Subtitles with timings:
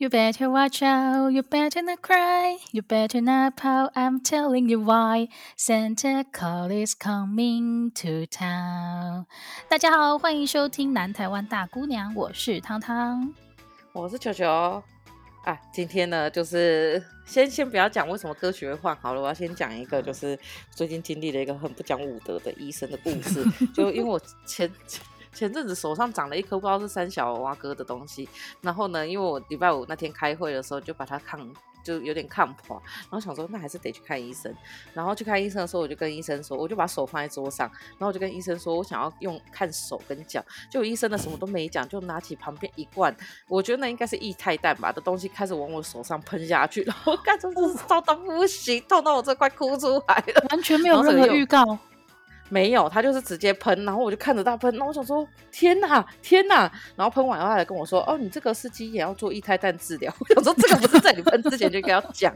[0.00, 3.90] You better watch out, you better not cry, you better not pout.
[3.96, 5.26] I'm telling you why.
[5.56, 9.26] Santa Claus is coming to town.
[9.68, 13.34] 大家好，欢迎收听南台湾大姑娘，我是汤汤，
[13.92, 14.80] 我是球球。
[15.44, 20.38] 啊，今天呢，就是先先不要讲为什么歌曲会换好了，我要先讲一个，就是
[20.70, 23.44] 最近经历了一个很不讲武德的医生的故事。
[23.74, 24.70] 就因为我前。
[25.32, 28.28] 前阵子手上长了一颗不知道是三小蛙哥的东西，
[28.60, 31.40] 然后呢，因为我礼拜五那天开会的时候就把它抗，
[31.84, 34.54] 就有点看破，然后想说那还是得去看医生。
[34.94, 40.44] 然后去看医生的时候，我就跟医生说，我就把手放在桌上，然后我就跟医生说我想要用看手跟脚。
[40.70, 43.14] 就医生的什么都没讲，就拿起旁边一罐，
[43.46, 51.78] 我觉得那应该是液态氮吧的东西，开始往我手上喷下去，然后 感觉真是痛到不行，痛到我这快哭出来了，完全没有任何预告。
[52.48, 60.12] 没有，他就是直接喷，然后我就看着他喷，然后我想说天哪，天哪，然后喷完后他来跟我说，哦，你这个是鸡眼要做液态氮治疗。
[60.20, 62.34] 我想说这个不是在你喷之前就应该要讲，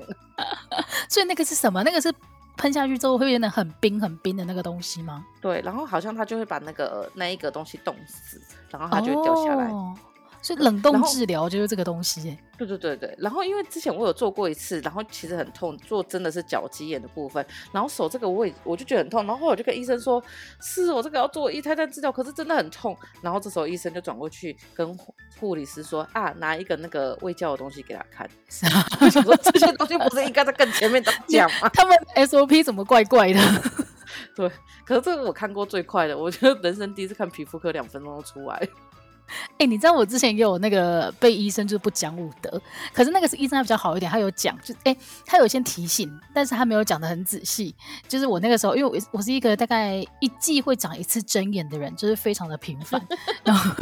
[1.09, 1.83] 所以那个是什么？
[1.83, 2.12] 那个是
[2.56, 5.25] 喷下去之后会变得很冰很冰的那个东西吗？
[5.41, 9.67] 对，然后好像他就会把那个那一个东西冻死，然后它就会掉下来。
[9.67, 9.94] 哦
[10.43, 12.37] 是冷冻治疗，就是这个东西。
[12.59, 20.23] 对对对对，然后因为之前我有做过一次，然后其实很痛，做真的是脚鸡眼的部分，然后手这个我也我就觉得很痛，然后我就跟医生说，
[20.61, 22.97] 是我这个要做一胎蛋治疗，可是真的很痛。
[23.21, 24.97] 然后这时候医生就转过去跟
[25.41, 28.29] 护理师说啊，拿一个那个胃教的东西给他看。
[29.01, 31.69] 我想说这些东西不是应该在更前面 讲吗？
[31.71, 33.41] 他们 SOP 怎么怪怪的？
[34.37, 34.51] 对，
[34.84, 38.69] 可是这个我看过最快的，我觉得人生第一次看皮肤科两分钟就出来。
[39.58, 42.61] 哎、你知道我之前也有那个被医生就是不讲武德，
[42.92, 47.75] 可是那个是医生还比较好一点，他有讲，就哎、他有先提醒，但是他没有讲的很仔细。
[48.08, 53.00] 就是我那个时候，因为我我是一个大概一季会长一次针眼的人，就是非常的频繁，
[53.44, 53.75] 然后。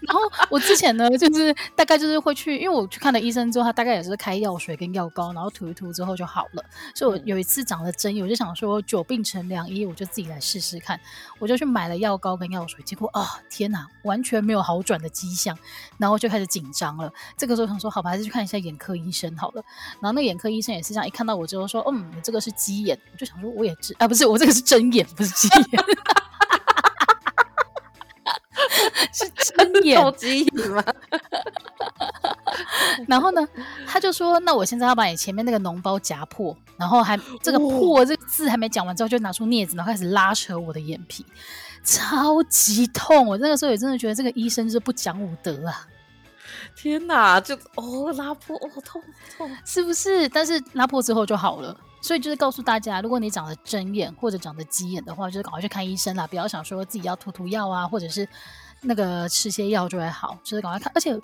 [0.06, 6.64] 然后我之前呢，就是大概就是会去，因为我去看了医生之后，他大概也是开药水跟药膏，然后涂一涂之后就好了。
[6.94, 11.00] 所以我有一次长了针眼，我就想说久病成良医，我就自己来试试看。
[11.38, 15.56] 我就去买了药膏跟药水，结果啊、哦，天哪，完全没有好转的迹象，
[15.98, 17.12] 然后就开始紧张了。
[17.36, 19.64] 这个时候想说，好吧，还是去看一下眼科医生好了。
[20.00, 25.84] 然后那个眼科医生也是这样，一看到我之后说，嗯，你这个是鸡眼，我就想说我也治啊，不是，我这个是针眼，不是鸡眼。
[29.12, 30.82] 是睁眼鸡眼吗，
[33.06, 33.46] 然后呢，
[33.86, 41.24] 他就说：“那我现在要把你前面那个脓包夹破，然后还这个破这个字还没讲完之后，就拿出镊子，然后开始拉扯我的眼皮，
[41.82, 43.26] 超级痛。
[43.26, 45.86] 我那个时候也真的觉得这个医生是不讲武德啊！
[46.74, 49.02] 天哪，就哦拉破哦痛
[49.36, 50.28] 痛，是不是？
[50.28, 51.76] 但是拉破之后就好了。
[52.02, 58.28] 所以就是告诉大家，如果你长了针眼或者长了鸡眼的话，就是赶快去看医生啦，不要想说自己要涂涂药啊，或者是。”
[58.82, 60.90] 那个吃些药就会好，就是赶快看。
[60.94, 61.18] 而且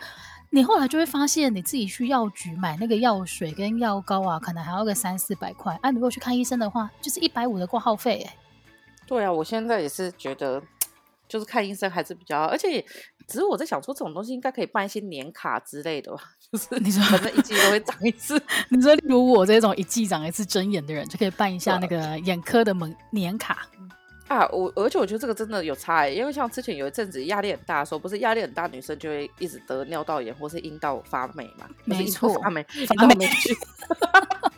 [0.50, 5.78] 你后来就会发现，你自己去药局买那个药水跟药膏啊，可能还要个三四百块。
[5.80, 8.22] 啊，你如果去看医生的话，就是一百五的挂号费。
[8.26, 8.36] 哎，
[9.06, 10.62] 对啊，我现在也是觉得，
[11.28, 12.38] 就是看医生还是比较。
[12.42, 12.84] 而且
[13.26, 16.22] 只是我在想说，这种东西应该可以办一些年卡之类的吧？
[16.52, 18.38] 就是你说反正一季都会长一次，
[18.68, 23.66] 你说例如我这种一季长一次针眼的人，就可以办一下那个眼科的门年卡。
[24.32, 31.68] 啊，我而且我觉得这个真的有差欸，因为像之前有一阵子压力很大的时候，不是压力很大，女生就会一直得尿道炎或是阴道发霉嘛？
[31.84, 33.54] 没错，发霉，阴道霉菌。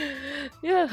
[0.60, 0.86] 因为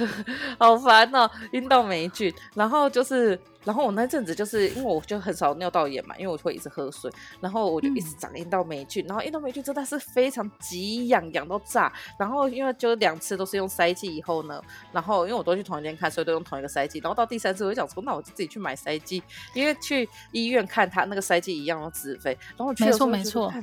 [0.59, 2.33] 好烦哦，阴道霉菌。
[2.55, 9.05] 然后就是，然后我那阵子就是因为我就很少尿道炎嘛，因为我会一直喝水，然后我就一直长阴道霉菌。
[9.05, 11.91] 嗯、然后阴道霉菌真的是非常极痒，痒到炸。
[12.17, 16.99] 然后因为就两次都是用塞剂以后呢，然后因为我都去同一间看，所以都用同一个塞剂。
[16.99, 19.21] 然后到第三次我就想说，那我就自己去买塞剂，
[19.53, 22.37] 因为去医院看他那个塞剂一样要自费。
[22.57, 23.53] 然后没错没错。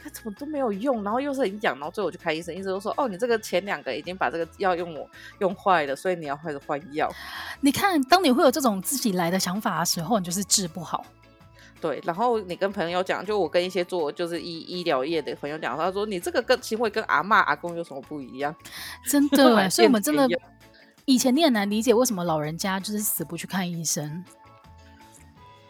[0.00, 5.10] 他怎么都没有用，然后又是很痒，然后最后我就看医生，医生都说：“哦，你这个前两个已经把这个药用我
[5.40, 7.12] 用坏了，所以你要开始换药。”
[7.60, 11.04] 你看，当你会有这种自己来的想法的时候，你就是治不好。
[11.80, 18.54] 对，然后你跟朋友讲，就我跟一些做就是医医疗业的朋友讲，他说：“你这个跟行为跟阿妈阿公有什么不一样？”
[19.04, 20.28] 真的， 所以我们真的
[21.04, 24.24] 以前你很难理解为什么老人家就是死不去看医生，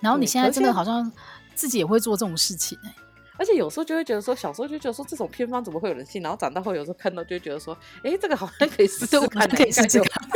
[0.01, 1.11] 然后你现在真的好像
[1.55, 2.95] 自己也会做这种事情哎。
[3.39, 6.21] 而且有时候就会觉得说，小时候就觉得说这种偏方怎么会有人信？
[6.23, 7.73] 然后长大后有时候看到就会觉得说，
[8.05, 10.29] 哎、欸，这个好像可以试试看，可以试试看。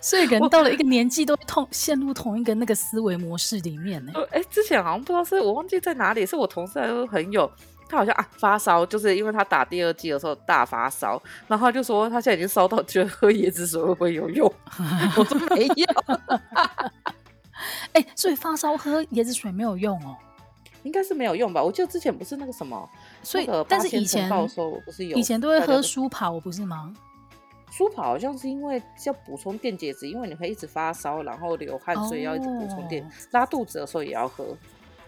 [0.00, 4.12] 所以人到了一个年纪都会同陷入同一个那个思维模式里面呢。
[4.32, 7.50] 哎、欸，之前好像不知道是我忘记在哪里，是我同事还是朋友，
[7.88, 14.52] 他好像啊发烧，就是因为他打第二剂的时候大发烧，然后他就说他现在已经烧到觉得喝椰子水会不会有用？
[15.16, 15.86] 我说没有。
[17.92, 20.16] 哎、欸，所以发烧喝椰子水没有用哦。
[20.84, 21.60] 应该是没有用吧？
[21.60, 22.88] 我记得之前不是那个什么，
[23.22, 26.94] 所以、那个、但是以前报说不是有，以前都会喝舒跑，不是吗？
[27.72, 33.02] 舒跑好像是因为要补充电解质，因为你会一直发烧，然后流汗，所以要一直补充电。
[33.02, 33.12] Oh.
[33.32, 34.56] 拉肚子的时候也要喝。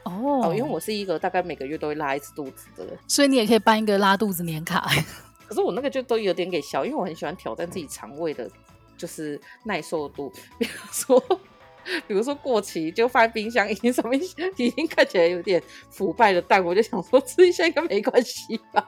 [0.02, 4.88] 哦、oh.，因为我是一个大概每个月都会拉一次肚子的人，所以你也可以办一个拉肚子年卡。
[5.46, 8.50] 可是我那个就都有点给小，因为我很喜欢挑战自己肠胃的，
[8.96, 10.32] 就是耐受度。
[10.58, 11.22] 比如说，
[12.06, 14.20] 比如说过期就放在冰箱，已经上面
[14.56, 18.86] 已经看起来有点腐败的蛋，我就想说吃一下应该没关系吧。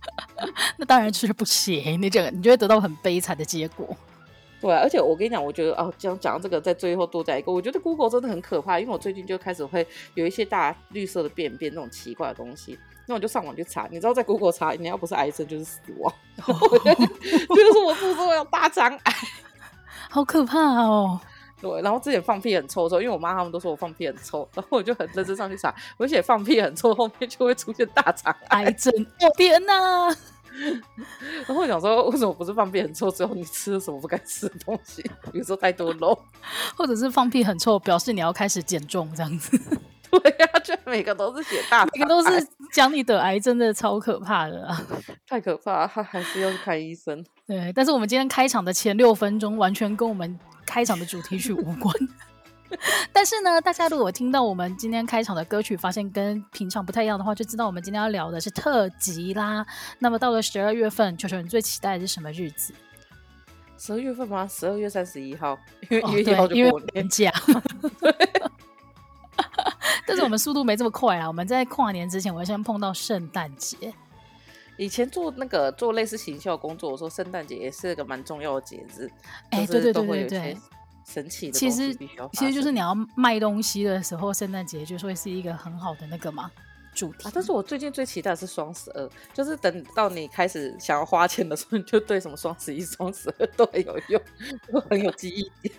[0.78, 3.96] 那当然吃不行，你这个你就会得到很悲惨的结果。
[4.58, 19.14] 对啊，而且我跟你讲，我觉得哦，这样讲到这个，在最后多加一个，我觉得 Google 真的很可怕，因为我最近就开始会有一些大绿色的便便那种奇怪的东西，那我就上网去查，你知道在 Google 查，你要不是癌症就是死亡， 就是我肚子有大肠癌，
[20.08, 21.20] 好可怕哦。
[21.60, 28.92] 对，然后之前放屁很臭的时候，因为我妈他们都说我放屁很臭，然后我就很认真上去查，而且放屁很臭后面就会出现大肠癌症。
[29.20, 30.14] 我天哪！
[31.46, 35.02] 然后我想说，为什么不是放屁很臭之后你吃了什么不该吃的东西？
[35.30, 36.18] 比如说太多肉，
[36.76, 39.58] 或者是放屁很臭，表示你要开始减重这样子。
[40.08, 44.80] 对呀、啊，就每个都是写大，每个都是讲你得癌，症的超可怕的啊！
[45.28, 47.22] 太可怕，他还是要去看医生。
[47.46, 51.94] 对，但是我们今天开场的前六分钟完全跟我们开场的主题曲无关。
[53.12, 59.64] 但是呢，大家如果听到我们今天开场的歌曲，发现跟平常不太一样的话，就知道我们今天要聊的是特辑啦。
[60.00, 62.74] 那么到了十二月份，球球你最期待的是什么日子？
[63.78, 64.48] 十二月份吗？
[64.48, 65.56] 十二月三十一号，
[65.88, 67.32] 因为一月一号就过年假。
[70.04, 71.28] 但是我们速度没这么快啊！
[71.28, 73.94] 我们在跨年之前，我要先碰到圣诞节。
[74.76, 79.10] 以前做那个做类似行销工作，我说圣诞节也是个蛮重要的节日。
[79.50, 80.56] 哎、欸，对对对对对。
[81.08, 81.94] 神奇的，其实
[82.32, 86.50] 其实就是你要卖东西的时候，圣诞节就会是一个很好的那个嘛
[86.92, 87.28] 主题。
[87.28, 94.20] 啊，但是我最近最期待的是双十二，就是等到你开始想要花钱的时候，你就对什么双十一、双十二都很有用，
[94.72, 95.72] 都很有记忆点。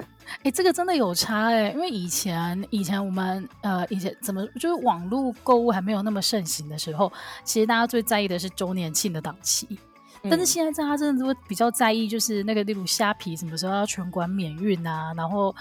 [0.00, 7.12] 哎、欸，这个真的有差哎、欸，因为以前以前我们呃以前怎么就是网络购物还没有那么盛行的时候，
[7.44, 9.78] 其实大家最在意的是周年庆的档期。
[10.24, 15.54] 但是现在大家真的都比较在意，就是那个例如虾皮什么时候要全馆免运啊，然后，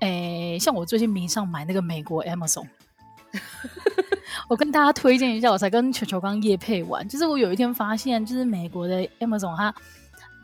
[0.00, 2.66] 诶、欸，像我最近迷上买那个美国 Amazon，
[4.48, 9.72] 我跟大家推荐一下，我才跟球球刚夜配完，就是我有一天发现，就是美国的 Amazon，它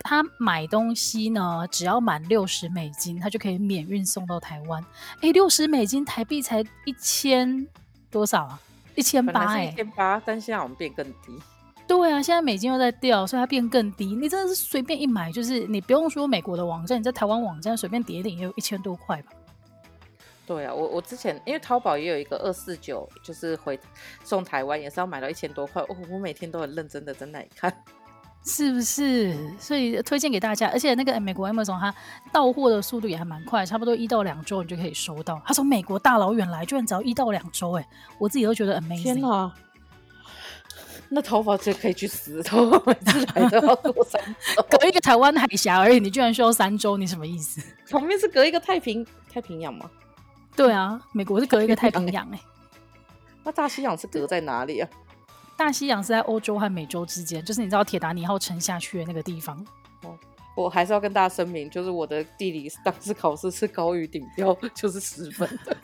[0.01, 4.83] 它买东西呢，只要满六十美金，他就可以免运送到台湾。
[5.17, 7.67] 哎、欸，六十美金台币才一千
[8.11, 8.61] 多少啊？
[8.95, 11.39] 一千八哎，一千八，但现在我们变更低。
[11.87, 14.15] 对啊，现在美金又在掉，所以它变更低。
[14.15, 19.33] 你真的是随便一买，就是你不用说美国的网站，你在台湾网站随便点一点，也有一千多块吧。
[20.47, 23.79] 对啊，我我之前因为淘宝也有一个二四九，就是回
[24.25, 25.83] 送台湾也是要买到一千多块。
[25.83, 27.73] 哦，我每天都很认真的在那里看，
[28.45, 29.37] 是不是？
[29.59, 31.95] 所以推荐给大家，而且那个美国 Amazon 它
[32.33, 35.41] 到货的速度也还蛮快，差不多一到两周你就可以收到。
[35.45, 37.87] 它从美国大老远来，居然只要一到两周，哎，
[38.19, 39.03] 我自己都觉得 amazing。
[39.03, 39.53] 天哪！
[41.11, 44.21] 那淘宝就可以去死，淘宝每次来都要过三
[44.57, 47.63] 周，隔一个台湾海峡而已，你居然需要三周，你什么意思？
[47.91, 49.91] 旁边是隔一个太平太平洋吗？
[50.55, 52.43] 对啊，美国是隔一个太平洋哎、欸。
[53.45, 54.89] 那大西洋是隔在哪里啊？
[55.59, 59.59] 大西洋是在欧洲和美洲之间，就是你知道铁达尼号沉下去的那个地方。
[60.05, 60.17] 哦，
[60.57, 65.77] 我还是要跟大家声明，就是我的地理当时考试是高于顶标， 就是十分的。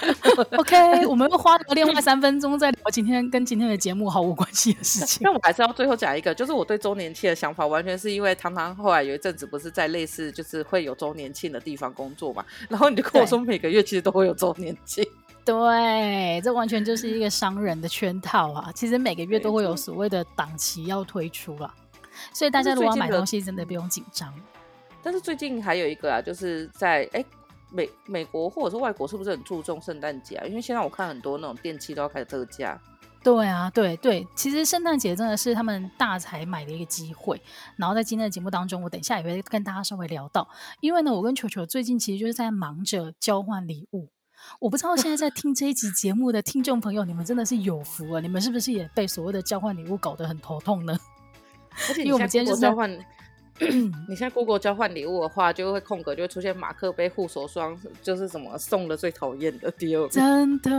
[0.56, 5.18] OK，我们又花了另外三分钟在聊今天跟今天的节目毫无关系的事情。
[5.22, 15.04] 那我还是要最后讲一个，就是我对周年庆的想法，完全是因为汤汤后来有一阵子不是在类似就是会有周年庆的地方工作嘛，然后你就跟我说每个月其实都会有周年庆。
[15.48, 18.70] 对，这完全就是一个商人的圈套啊！
[18.74, 21.74] 其实每个月都会有所谓的档期要推出了，
[22.34, 24.32] 所以大家如果要买东西，真的不用紧张。
[25.02, 27.24] 但是最近还有一个啊，就是在哎。
[27.70, 30.46] 美美国或者是外国是不是很注重圣诞节啊？
[30.46, 32.80] 因为现在我看很多那种电器都要开始特价。
[33.22, 37.38] 对啊，对对，其实圣诞节真的是他们大才买的一个机会。
[37.76, 40.48] 然后在今天的节目当中，我等一下也会跟大家稍微聊到。
[40.80, 44.08] 因为呢，我跟球球最近其实就是在忙着交换礼物。
[44.58, 48.20] 我不知道现在在听这一集节目的听众朋友，你们真的是有福啊！
[48.20, 50.98] 你们是不是也被所谓的交换礼物搞得很头痛呢？
[51.88, 52.90] 而且因为我们今天就是交换。
[53.60, 60.08] 你现在 Google 交换礼物的话，就会空格就会出现马克杯、护手霜，就是什么送的最讨厌的第二个。
[60.08, 60.70] 真的？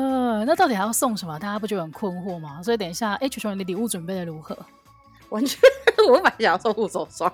[0.45, 1.37] 那到底还要送什么？
[1.37, 2.63] 大家不觉得很困惑吗？
[2.63, 4.57] 所以等一下，H，球球，你的礼物准备的如何？
[5.27, 5.59] 完全，
[6.07, 7.29] 我本来想要送护手霜，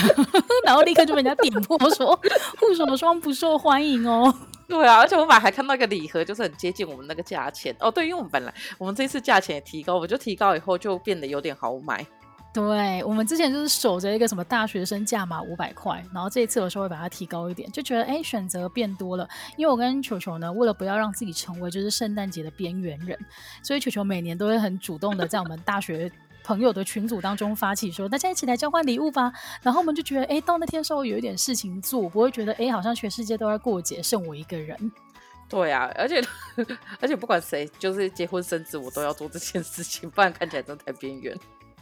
[0.66, 2.14] 然后立刻就被人家点破说
[2.60, 4.34] 护手霜不受欢迎哦。
[4.72, 7.90] 对啊，而且我买还看到一个礼盒，就是很接近我们那个价钱哦。
[7.90, 12.06] 对，因为我们本来我们这次价钱也提高，我就提高以后就变得有点好买。
[12.54, 19.28] 对，我们之前就是守着一个什么大学生价码五百块，然后这一次我稍微把它提高一点，就觉得哎，选择变多了。
[19.56, 23.18] 因为我跟球球呢，为了不要让自己成为就是圣诞节的边缘人，
[23.62, 26.10] 所以球球每年都会很主动的在我们大学
[26.44, 29.32] 朋友的群组当中发起说，大家一起来交换礼物吧。
[29.62, 34.92] 然后我们就觉得哎，到那天稍微有一点事情做，不会觉得哎，好像全世界都在过节，剩我一个人。
[35.48, 36.22] 对啊，而且
[37.00, 41.36] 而且不管谁，就是结婚生子，我都要做这件事情，不然看起来真的太边缘。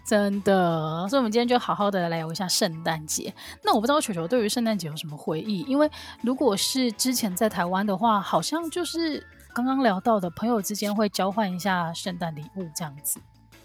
[0.05, 3.33] 真的，所以我们今天就好好的来聊一下圣诞节。
[3.63, 5.61] 那我不知道球球对于圣诞节有什么回忆？
[5.69, 5.89] 因为
[6.23, 9.25] 如果是之前在台湾的话，好像就是
[9.55, 13.21] 刚刚聊到的朋友之间会交换一下圣诞礼物这样子。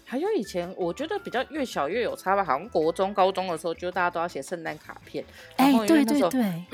[0.08, 5.24] 还有以前我觉得比较越小越有差吧，好像国中、高中的时候就大家都要写圣诞卡片。
[5.56, 6.64] 哎，对对对。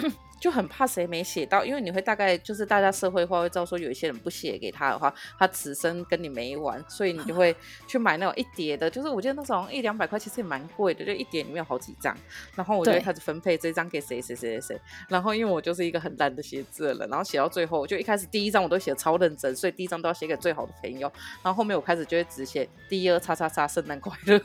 [0.42, 7.54] 就很怕谁没写到，因为你会大概就是大家社会化会知道说，有一些人不写给他的话，他此生跟你没完，所以你就会
[7.86, 12.12] 去买那种一叠的，就是我记得那时候一两百块其实也蛮贵的，就一叠里面有好几张，
[12.56, 21.10] 然后我就会开始分配这张给谁谁谁谁谁，然后因为我就是一个很懒得写字的人，然后写到最后，我就一开始第一张我都写得超认真，所以第一张都要写给最好的朋友，
[21.44, 24.40] 然后后面我开始就会只写第二叉叉叉圣诞快乐。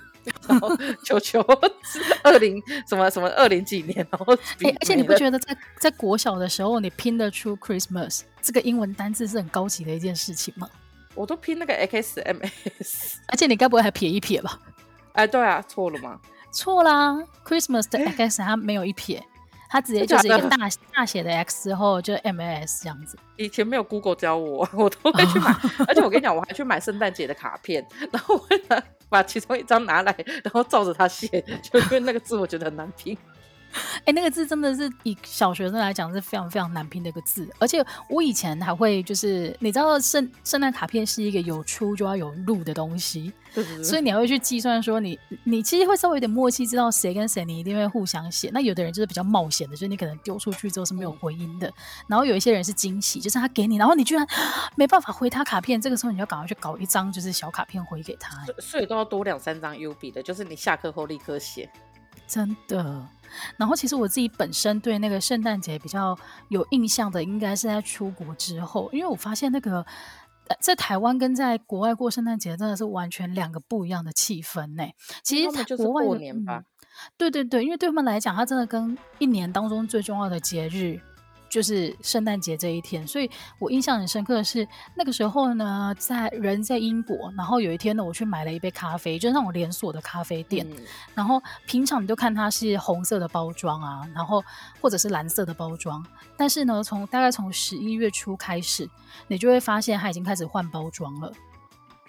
[0.48, 0.70] 然后
[1.04, 1.42] 球球
[2.24, 10.70] 二零什么什么二零几年，然后哎，而且你不觉得在在国小的时候，你拼得出 Christmas 这个英文单字是很高级的一件事情吗？
[11.16, 14.60] 我都拼那个 XMS，而且你该不会还撇一撇吧？
[15.14, 16.20] 哎，对啊，错了吗？
[16.52, 19.24] 错啦，Christmas 的 X 它没有一撇。
[19.70, 20.58] 他直接就是一个大
[20.94, 23.18] 大写的 X 之后就 M S 这样子。
[23.36, 25.56] 以前没有 Google 教我， 我都会去买。
[25.88, 31.28] 而且我跟你讲，我还去买圣诞节的卡片，然后我把其中一张拿来，然后照着它写，
[31.62, 33.18] 就因为那个字我觉得很难拼。
[34.00, 43.32] 哎、欸，那个字真的是以小学生来讲是非常非常难拼的一个字，而且我以前还会就是，你知道圣圣诞卡片是一个有出就要有入的东西，
[43.84, 48.50] 所以你还会去计算说你你其实会稍微有点默契，知道谁跟谁你一定会互相写。
[48.54, 51.72] 那有的人就是比较冒险的，就是你可能丢出去之后是没有回音的，
[52.08, 54.26] 然后有一些人是惊喜，就是他给你，然后你居然
[54.76, 61.70] 没办法回他卡片，这个时候你要赶快去搞一张就是小卡片回给他，所以都要多两三张 U B 的，就是你下课后立刻写。
[62.28, 63.08] 真的，
[63.56, 66.18] 然后其实我自己本身对那个圣诞节比较
[66.50, 69.86] 有印象的，应该是在出国之后，因为我发现那个
[70.60, 74.84] 在台湾跟在国外过圣诞节真的是完全两个不一样的气氛呢。
[75.24, 76.64] 其实他国外过年吧，
[77.18, 81.00] 对对对，因为对他们来讲，它真的跟一年当中最重要的节日。
[81.50, 90.78] 就是圣诞节这一天，所以我印象很深刻的是那个时候呢，在人在英国，然后有一天呢，我去买了一杯咖啡，就是那种连锁的咖啡店，嗯、
[91.16, 94.44] 然后平常你就看它是红色的包装啊，然后
[94.82, 96.06] 或者是蓝色的包装，
[96.38, 98.90] 但是呢，从大概从十一月初开始，
[99.28, 101.32] 你就会发现它已经开始换包装了。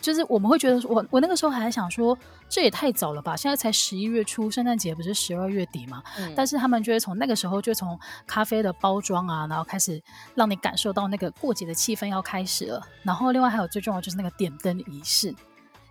[0.00, 2.16] 就是我们会觉得，我我那个时候还在想说，
[2.48, 3.36] 这也太早了吧？
[3.36, 6.02] 现在才十一月初，圣诞节不是十二月底嘛？
[6.18, 6.32] 嗯。
[6.36, 10.00] 但是他们就会从那个时候，就从咖啡的包装啊，然后开始
[10.34, 12.80] 让你感受到那个过节的气氛要开始了。
[13.02, 15.34] 然后另外还有最重要就是那个点灯仪式，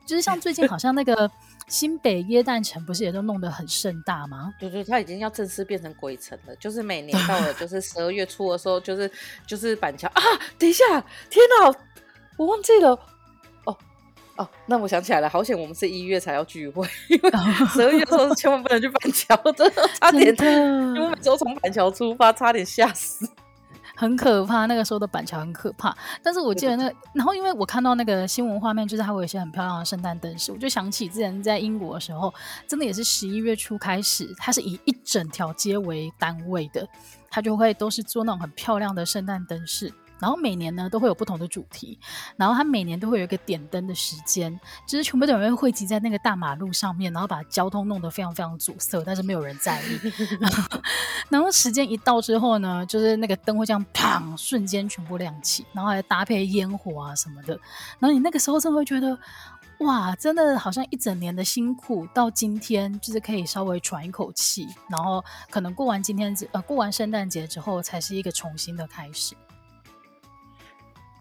[0.05, 1.29] 就是像最近好像那个
[1.67, 4.53] 新北耶诞城不是也都弄得很盛大吗？
[4.57, 6.55] 对对，它已经要正式变成鬼城了。
[6.55, 9.11] 就是每年 到了就是十二月初的时候，就是
[9.45, 10.21] 就是板桥啊，
[10.57, 10.85] 等一下，
[11.29, 11.75] 天哪，
[12.37, 12.97] 我忘记了。
[14.37, 17.31] 哦，那我想起来了，好险我们是一月才要聚会，因为
[17.73, 23.27] 十二月的时候千万不能去板桥， 真的差点，因为我每周从板桥出发，差点吓死，
[23.95, 24.67] 很可怕。
[24.67, 32.31] 那个时候的板桥很可怕，但是我记得那个，然后因为我看到那个新闻画面，就是它会有一些很漂亮的圣诞灯饰，我就想起之前在英国的时候，
[32.67, 36.87] 真的也是十一月初开始，它是以一整条街为单位的，
[37.29, 39.91] 它就会都是做那种很漂亮的圣诞灯饰。
[40.19, 41.99] 然后每年呢都会有不同的主题，
[42.35, 49.99] 然后它每年都会有一个点灯的时间，就是全部的人会汇集在那个大马路上面，然后把交通弄得非常非常阻塞，但是没有人在意。
[50.39, 50.81] 然后，
[51.29, 57.53] 然后时间一到之后呢，就是那个灯会这样砰瞬间全部亮起，然后还搭配烟火啊什么的。
[57.99, 59.17] 然后你那个时候真的会觉得，
[59.79, 69.35] 哇，真的好像一整年的辛苦到今天就是可以稍微喘一口气，然后可能过完今天呃过完圣诞节之后才是一个重新的开始。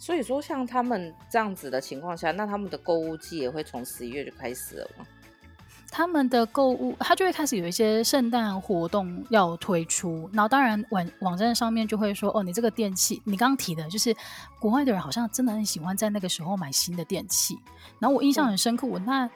[0.06, 5.04] 所以说，像他们这样子的情况下，那他们的购物季也会从十一月就开始了吗？
[5.90, 14.14] 他们的购物，他就会开始有一些圣诞活动要推出，然后当然网网站上面就会说，哦，你这个电器，你刚刚提的，就是
[14.60, 17.58] 国外的人好像真的很喜欢在那个时候买新的电器。
[17.98, 19.28] 然后我印象很深刻，我那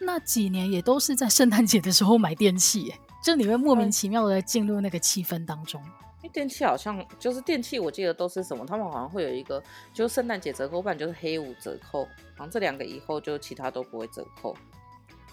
[0.00, 2.92] 那几年也都是在圣诞节的时候买电器，
[3.22, 5.80] 就你会莫名其妙的进入那个气氛当中。
[6.28, 9.62] 电器好像就是电器，我记得都是什么，他们好像会有一个，
[9.92, 12.04] 就是圣诞节折扣，不然就是黑五折扣，
[12.36, 14.56] 好像这两个以后就其他都不会折扣。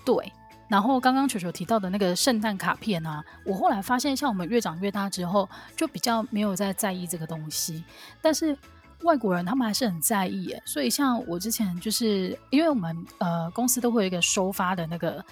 [0.05, 0.31] 对。
[0.67, 7.83] 然后刚刚球球提到的那个圣诞卡片啊，我后来发现，像我们越长越大之后，就比较没有在在意这个东西。
[8.21, 8.55] 但是
[9.01, 10.61] 外国人他们还是很在意耶。
[10.67, 15.25] 所以像我之前就是，因为我们呃公司都会有一个收发的那个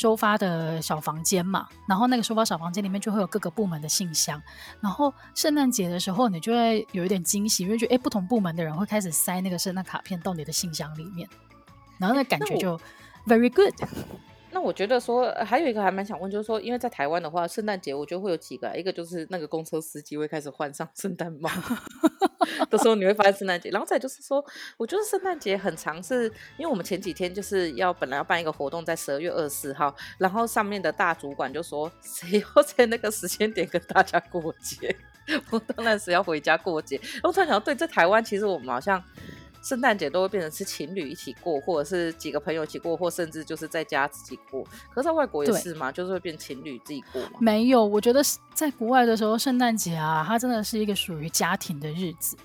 [0.00, 4.42] 收发的小房间嘛，然后那个收发小房间里面就会有各个部门的信箱。
[4.80, 11.28] 然后圣诞节的时候，你就会有一点惊喜，因为觉得哎，不同部门的人会开始塞那个圣诞卡片到你的信箱里面，
[11.98, 12.80] 然后那感觉就
[13.26, 13.74] very good。
[14.52, 21.48] 那我觉得说还有一个还蛮想问，就是说，因为在台湾的话，圣诞节我觉得会有几个，一个就是那个公车司机会开始换上圣诞帽，
[22.68, 24.44] 的时候你会发现圣诞节，然后再就是说，
[24.76, 26.24] 我觉得圣诞节很常是，
[26.56, 34.94] 因为我们前几天就是要本来要办一个活动在十二月二十四号，然后上面的大主管就说，谁要在那个时间点跟大家过节？
[35.50, 37.00] 我当然是要回家过节。
[37.14, 39.02] 然后突然想到，对，在台湾其实我们好像。
[39.62, 44.62] 圣诞节都会变成是情侣一起过，或者是几个朋友一起过，或甚至就是在家自己过。
[44.92, 47.32] 可是在外国也是嘛，就是会变情侣自己过嘛。
[47.40, 48.22] 没有，我觉得
[48.54, 52.36] 在国外的时候，圣诞节啊，它真的是一个属于家庭的日子，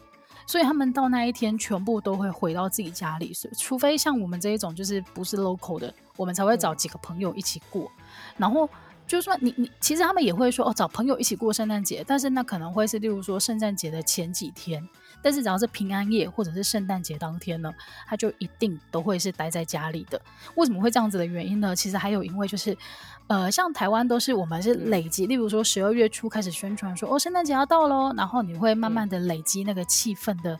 [0.45, 8.03] 所以他们到那一天全部都会回到自己家里，除非像我们这一种就是不是 local 的，我们才会找几个朋友一起过，嗯、
[8.38, 8.69] 然后。
[9.07, 14.84] 就算你你其实他们也会说哦，找朋友一起过圣诞节，但是那可能会是例如说圣诞节的前几天，
[15.25, 17.74] 但是只要是平安夜或者是圣诞节当天呢，
[18.05, 20.22] 他就一定都会是待在家里的。
[20.53, 21.75] 为什么会这样子的原因呢？
[21.75, 22.77] 其实还有因为就是，
[23.25, 30.60] 呃，像台湾都是我们是累积，例如说十二月初开始宣传说哦，圣诞节要到喽，然后你会慢慢的累积那个气氛的。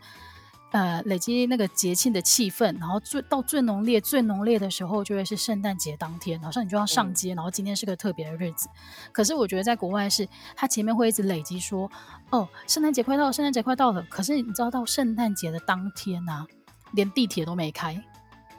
[0.76, 8.68] 呃，累积那个节庆的气氛，然后最到最浓烈、最浓烈的时候，就会是圣诞节当天，好像你就要上街，然后今天是个特别的日子。
[9.14, 11.90] 可是我觉得在国外是，它前面会一直累积说，
[12.30, 14.04] 哦，圣诞节快到了，圣诞节快到了。
[14.10, 16.46] 可是你知道到圣诞节的当天啊，
[16.92, 18.04] 连地铁都没开。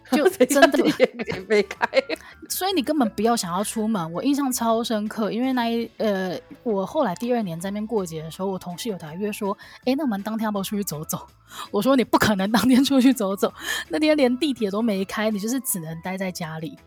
[0.12, 0.78] 就真的
[1.26, 1.88] 也没开，
[2.48, 4.12] 所以你根本不要想要出门。
[4.12, 11.26] 我印象超深刻，因为那一呃，我后来第二年在那边过节的时候，我同事有来约说，哎，那我们当天要不要出去走走？
[11.72, 13.52] 我说你不可能当天出去走走，
[13.88, 16.78] 那天连地铁都没开，你就是只能待在家里。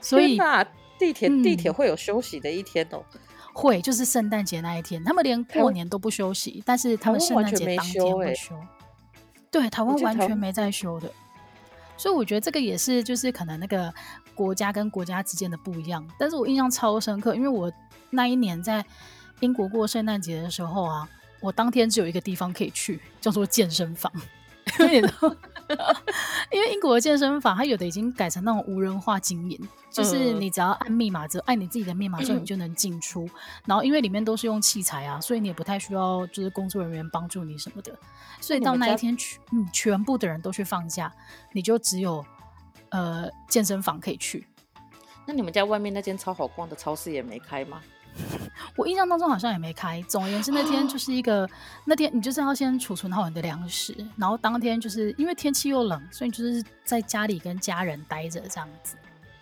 [0.00, 0.38] 所以
[0.98, 3.02] 地铁地铁会有休息的一天哦，
[3.52, 8.54] 会就是圣诞节那一天，他们连过年都不休息，但是他们圣诞节当天会休。
[9.50, 11.12] 对，台湾完全没在休的。
[11.96, 13.92] 所以我觉得这个也是，就是可能那个
[14.34, 16.06] 国家跟国家之间的不一样。
[16.18, 17.70] 但是我印象超深刻，因为我
[18.10, 18.84] 那一年在
[19.40, 21.08] 英国过圣诞节的时候啊，
[21.40, 24.12] 我当天只有一个地方可以去，叫做健身房。
[26.50, 29.58] 因为英国的健身房，它有的已经改成那种无人化经营，
[29.90, 33.28] 就是你只要按密码，只按你自己的密码之后，你就能进出。
[33.64, 37.96] 然后因为里面都是用器材啊，所以你也不太需要就是工作人员帮助你什么的。
[38.40, 41.12] 所以到那一天，全嗯，全部的人都去放假，
[41.52, 42.24] 你就只有
[42.90, 44.46] 呃健身房可以去。
[45.24, 47.80] 那你们家外面那间超好逛的超市也没开吗？
[48.76, 50.02] 我印象当中好像也没开。
[50.08, 51.48] 总而言之，那天就是一个
[51.84, 58.96] 那天，你就是要先储存好你的粮食，然后当天就是因为天气又冷，所以你就是在家里跟家人待着这样子。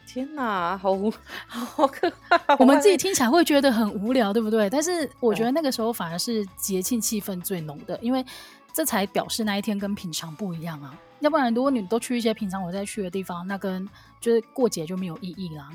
[0.07, 1.13] 天哪，好无
[1.47, 2.57] 好可怕！
[2.59, 4.69] 我们自己听起来会觉得很无聊，对不对？
[4.69, 8.25] 但是我觉得那个时候反而是节庆气氛最浓的，因为
[8.73, 10.93] 这才表示那一天跟平常不一样啊。
[11.21, 13.89] 要不然，如果你都去一些平常我在去的地方，那跟
[14.21, 15.69] 就是过节就没有意义啦。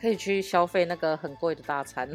[0.00, 2.08] 可以去消费那个很贵的大餐，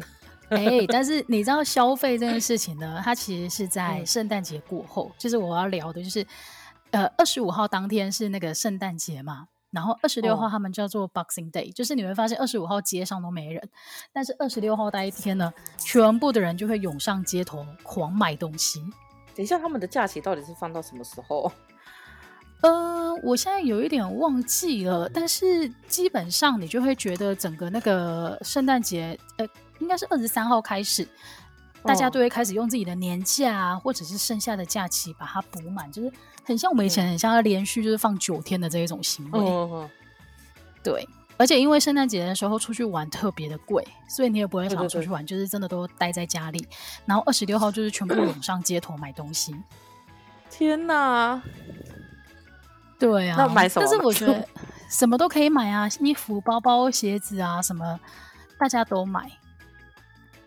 [0.48, 3.00] 哎、欸，但是你知道消费这件事情呢？
[3.04, 6.26] 它其实是在圣诞节过后，就是我要聊的，就是
[6.90, 13.68] 呃，二十五号当天是那个圣诞节嘛，然后二十六号他们叫做 Boxing Day，、哦、就是你会发现二十五号街上都没人，
[14.12, 18.80] 但是二十六号那一天呢，全部的人就会涌上街头狂买东西。
[19.34, 21.52] 等一下，他们的假期到底是放到什么时候？
[22.62, 29.46] 呃，我现在有一点忘记了，但是基本上你就会觉得整个那个圣诞节，呃，
[29.78, 31.06] 应该是二十三号开始，
[31.82, 36.10] 大家都会开始用自己的年假啊，或者是剩下的假期把它补满，就是
[36.44, 39.38] 很像我们以前很像要连续就是放九天的这一种行为。
[39.38, 39.88] 嗯、
[40.82, 46.66] 对，而且因为圣诞节的时候出去玩特别的贵，所以你也不会想要出去玩，对对对，就是真的都待在家里。
[47.04, 49.54] 然后二十六号就是全部 涌上街头买东西。
[50.50, 51.42] 天哪！
[52.98, 53.86] 对啊，那买什么？
[53.86, 54.46] 但是我觉得
[54.88, 57.98] 什么都可以买啊，衣服、包包、鞋子啊，什么
[58.58, 59.30] 大家都买。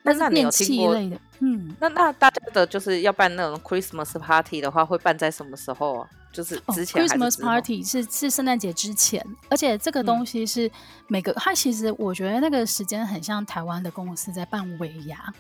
[0.04, 6.10] 但是电器类的，嗯，那那大家的就是要办那种 Christmas party 的话，会办在什么时候啊？
[6.32, 10.72] 就是之前，Christmas party 是是圣诞节之前，而且这个东西是
[11.08, 15.34] 每个，嗯，它其实我觉得那个时间很像台湾的公司在办尾牙。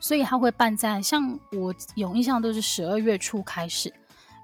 [0.00, 3.92] 所以它会办在像我有印象都是十二月初开始，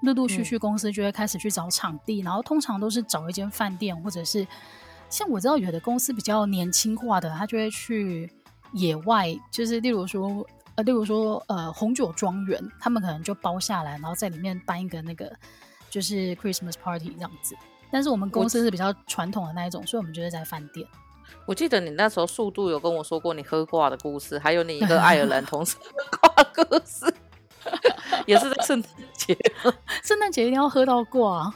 [0.05, 4.47] 陆陆续续公司就会开始去找场地，嗯、然后通常都是找一间饭店，或者是
[5.09, 8.31] 像我知道有的公司比较年轻化的，他就会去
[8.73, 15.31] 野外，就是例如说呃，例如说呃红酒庄园，他们可能就包下来，然后在里面办一个那个
[15.89, 17.55] 就是 Christmas party 这样子。
[17.91, 20.85] 但是我们公司是比较传统的那一种，所以我们就是在饭店。
[21.45, 27.05] 我记得你那时候速度有跟我说过你喝挂的故事，还有你一个爱尔兰同事喝挂的故事，
[28.25, 29.37] 也是在圣诞节。
[30.03, 31.53] 圣诞节一定要喝到挂，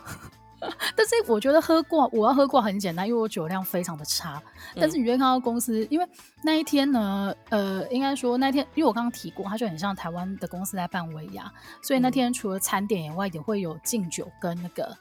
[0.95, 4.41] 但是我觉得喝挂，我要喝挂很简单，因为我酒量非常的差。
[4.75, 6.07] 但是你会看到公司，因为
[6.43, 11.51] 那一天呢，呃，应该说那天，因为我刚刚提过，它就很像台湾的公司在办尾牙，
[11.81, 14.95] 所以那天除了餐点以外，也会有敬酒跟那个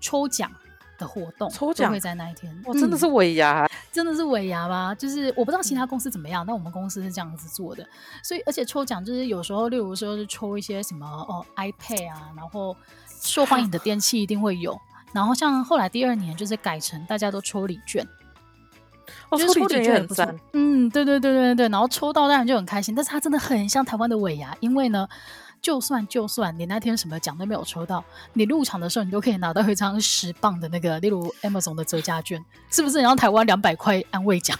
[0.00, 0.50] 抽奖。
[1.00, 4.94] 的活动抽奖会在那一天，哇，真的是尾牙，嗯，真的是尾牙吧？
[4.94, 7.84] 就是我不知道其他公司怎么样，但我们公司是这样子做的。
[8.22, 12.76] 所以，而且抽奖就是有时候，例如说是抽一些什么哦，iPad 啊，然后
[13.20, 14.78] 受欢迎的电器一定会有。
[15.12, 18.06] 然后像后来第二年就是改成大家都抽礼券，
[19.30, 20.38] 哦，抽礼券也很赞。
[20.52, 25.08] 嗯，对对对对对，然后抽到当然就很开心，但是它真的很像台湾的尾牙，因为呢。
[25.62, 32.98] 就算就算你那天什么奖都没有抽到，你入场的时候你都可以拿到一张十磅的那个，例如 Amazon 的折价券，是不是？
[33.00, 34.58] 然后台湾两百块安慰奖，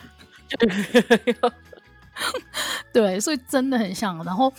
[2.92, 4.22] 对，所以真的很像。
[4.24, 4.52] 然后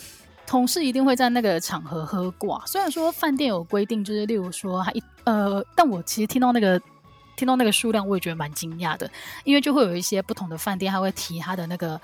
[0.46, 6.80] 同事一定会在那个场合喝挂，虽然说饭店有规定，就是例如说他一呃，但我其实听到那个
[7.36, 9.08] 听到那个数量，我也觉得蛮惊讶的，
[9.44, 12.00] 因为就会有一些不同的饭店，他会提他的那个。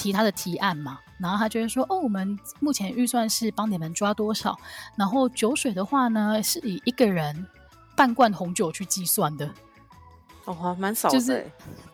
[0.00, 4.58] 提他的提案嘛，然后他就会说：“哦，我们目前预算是帮你们抓多少，
[4.96, 7.46] 然后酒水的话呢，是以一个人
[7.94, 9.52] 半罐红酒去计算的。”
[10.46, 11.46] 哦，还蛮少的，就是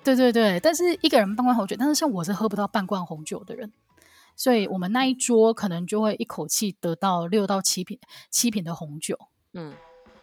[0.04, 3.72] 对对对，但是一个人半罐红酒，但是像我是喝不到半罐红酒的人，
[4.36, 7.98] 所以我们那一桌可能就会一口气得到六到七瓶
[8.30, 9.18] 七瓶的红酒。
[9.54, 9.74] 嗯，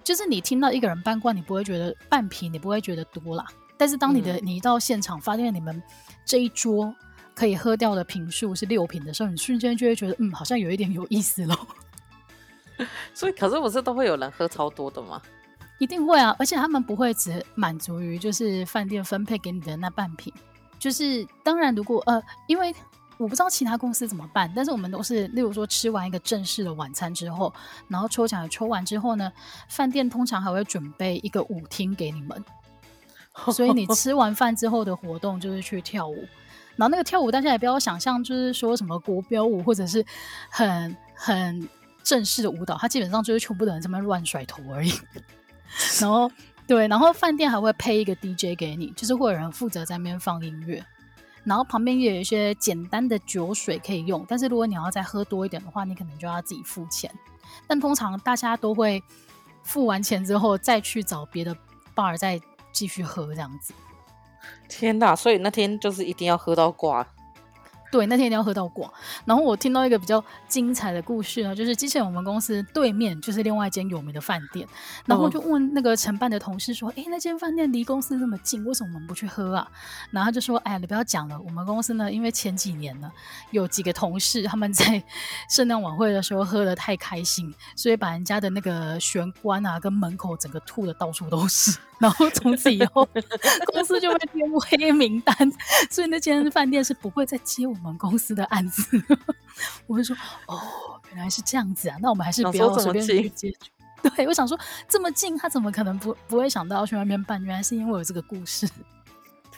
[0.06, 3.46] 就是你听到一个人半罐，你不会觉得半瓶，你不会觉得多啦。
[3.78, 5.84] 但是当你的、嗯、你到现场发现你们
[6.26, 6.96] 这一桌。
[7.36, 11.68] 可以喝掉的瓶数是六瓶的时候，你瞬间就会觉得，嗯，好像有一点有意思咯。
[13.14, 15.22] 所以，可是不是都会有人喝超多的吗？
[15.80, 20.34] 一定会啊，而且他们不会只满足于就是饭店分配给你的那半瓶。
[20.80, 22.74] 就是当然，如果呃，因为
[23.18, 27.54] 我不知道其他公司怎么办，但是我们都是，例如说吃完一个正式的晚餐之后，
[27.88, 29.32] 然后抽奖抽完之后呢，
[29.70, 32.44] 饭店通常还会准备一个舞厅给你们。
[33.52, 36.28] 所以你吃完饭之后的活动就是去跳舞。
[36.76, 40.06] 然后那个跳舞，大家也不要想象，就是说什么国标舞或者是
[40.50, 41.70] 很很
[42.04, 44.92] 正式的舞蹈，它基本上就是全部的人在那边乱甩头而已。
[46.02, 46.30] 然后
[46.68, 50.84] 对，然后饭店还会配一个 DJ 给你，就是会有人负责在那边放音乐，
[51.44, 54.26] 然后旁边也有一些简单的酒水可以用。
[54.28, 57.12] 但是如果你要再喝多一点的话，你可能就要自己付钱。
[57.68, 59.02] 但通常大家都会
[59.64, 61.56] 付完钱之后再去找别的
[61.96, 63.74] bar 再继续喝这样子。
[64.68, 67.13] 天哪，所以那天就是一定要喝到挂。
[67.94, 68.92] 对，那天一定要喝到挂。
[69.24, 74.68] 然后我听到一个比较精彩的故事呢，就是之前我们公司对面就是另外一间有名的饭店，
[75.06, 79.68] 然后我就问那个承办的同事说：“哎、嗯，那间饭店离公司那么近，为什么我们不去喝啊？”
[80.10, 83.12] 然后他就说：“哎，你不要讲了，我们公司呢，因为前几年呢，
[83.52, 85.04] 有几个同事他们在
[85.48, 91.78] 圣诞晚会的时候喝的太开心，所以把人家的那个玄关啊跟门口整个吐的到处都是。
[92.00, 93.08] 然后从此以后，
[93.72, 95.36] 公司就被列入黑名单，
[95.90, 99.04] 所以那间饭店是不会再接我们。”我们公司的案子，
[99.86, 100.16] 我会说
[100.48, 100.58] 哦，
[101.10, 103.70] 原来是这样子啊，那我们还是不要随便去接触。
[104.16, 107.44] 对，我想说这么近，他怎么可能不不会想到要去外面办？
[107.44, 108.66] 原来是因为有这个故事。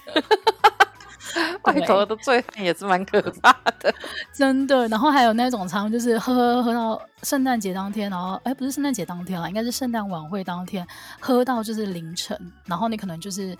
[1.63, 3.93] 外头的罪犯也是蛮可怕的，
[4.33, 4.87] 真的。
[4.87, 10.87] 然后还有那种常就是喝喝喝到圣诞节当天，然后哎，不是圣诞节当天了，应该是圣诞晚会当天，
[11.19, 13.57] 喝到就是凌晨，然后你可能就是。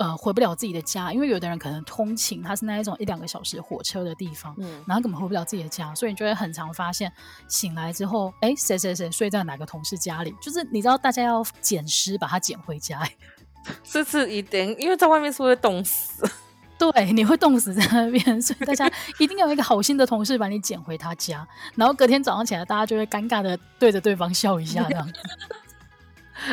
[0.00, 7.12] 呃，回不了自己的家，因为有的人可能通勤，他是那一种一两个小时火车的地方，嗯，然后根本回不了自己的家，所以你就会很常发现，
[7.48, 13.06] 醒来之后，哎，谁谁谁睡在哪个同事家里，就是你知道大家要捡尸把他捡回家，
[13.84, 16.26] 这次一定，因为在外面是会冻死，
[16.78, 25.12] 对，你会冻死在那边，所以大家 一定要有一个好心的同事把你捡回他家，然后隔天早上起来，大家就会尴尬的对着对方笑一下这样，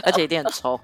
[0.03, 0.77] 而且一定很臭。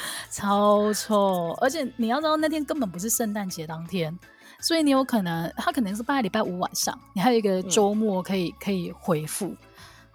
[0.30, 4.18] 超臭，而且你要知道那天根本不是圣诞节当天，
[4.60, 9.54] 所以你有可能他可能是拜礼拜五晚上，你还有一个周末可以、嗯、可以回复，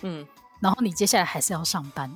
[0.02, 0.26] 嗯，
[0.60, 2.12] 然后你接下来还是要上班，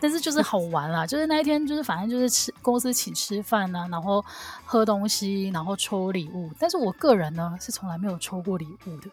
[0.00, 4.24] 但是就是好玩啦，就是那一天就是反正就是吃公司请吃饭啊，然后
[4.64, 9.10] 喝东西，然后抽礼物，但是我个人呢是从来没有抽过礼物的，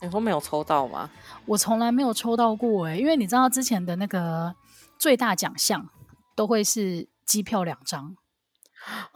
[0.00, 1.08] 你说没有抽到吗？
[1.46, 4.54] 我从来没有抽到过哎、欸，因为你知道之前的那个
[4.98, 5.88] 最大奖项
[6.34, 8.16] 都会是机票两张。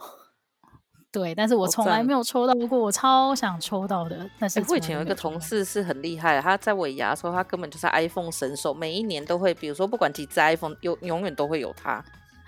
[1.09, 4.29] 对，但是我从来没有抽到过，我超想抽到的。
[4.37, 12.03] 但是我以前有一个同事是很厉害，他在尾牙的时候，他根本就是 iPhone 神手，每一年都会，比如说不管几只 iPhone，有永远都会有他，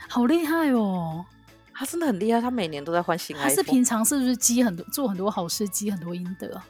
[0.08, 1.26] 好厉害哦！
[1.74, 3.50] 他真的很厉害，他每年都在换新 iPhone。
[3.50, 6.62] 他是平常是不是积很多，做很多好事，积很多阴德？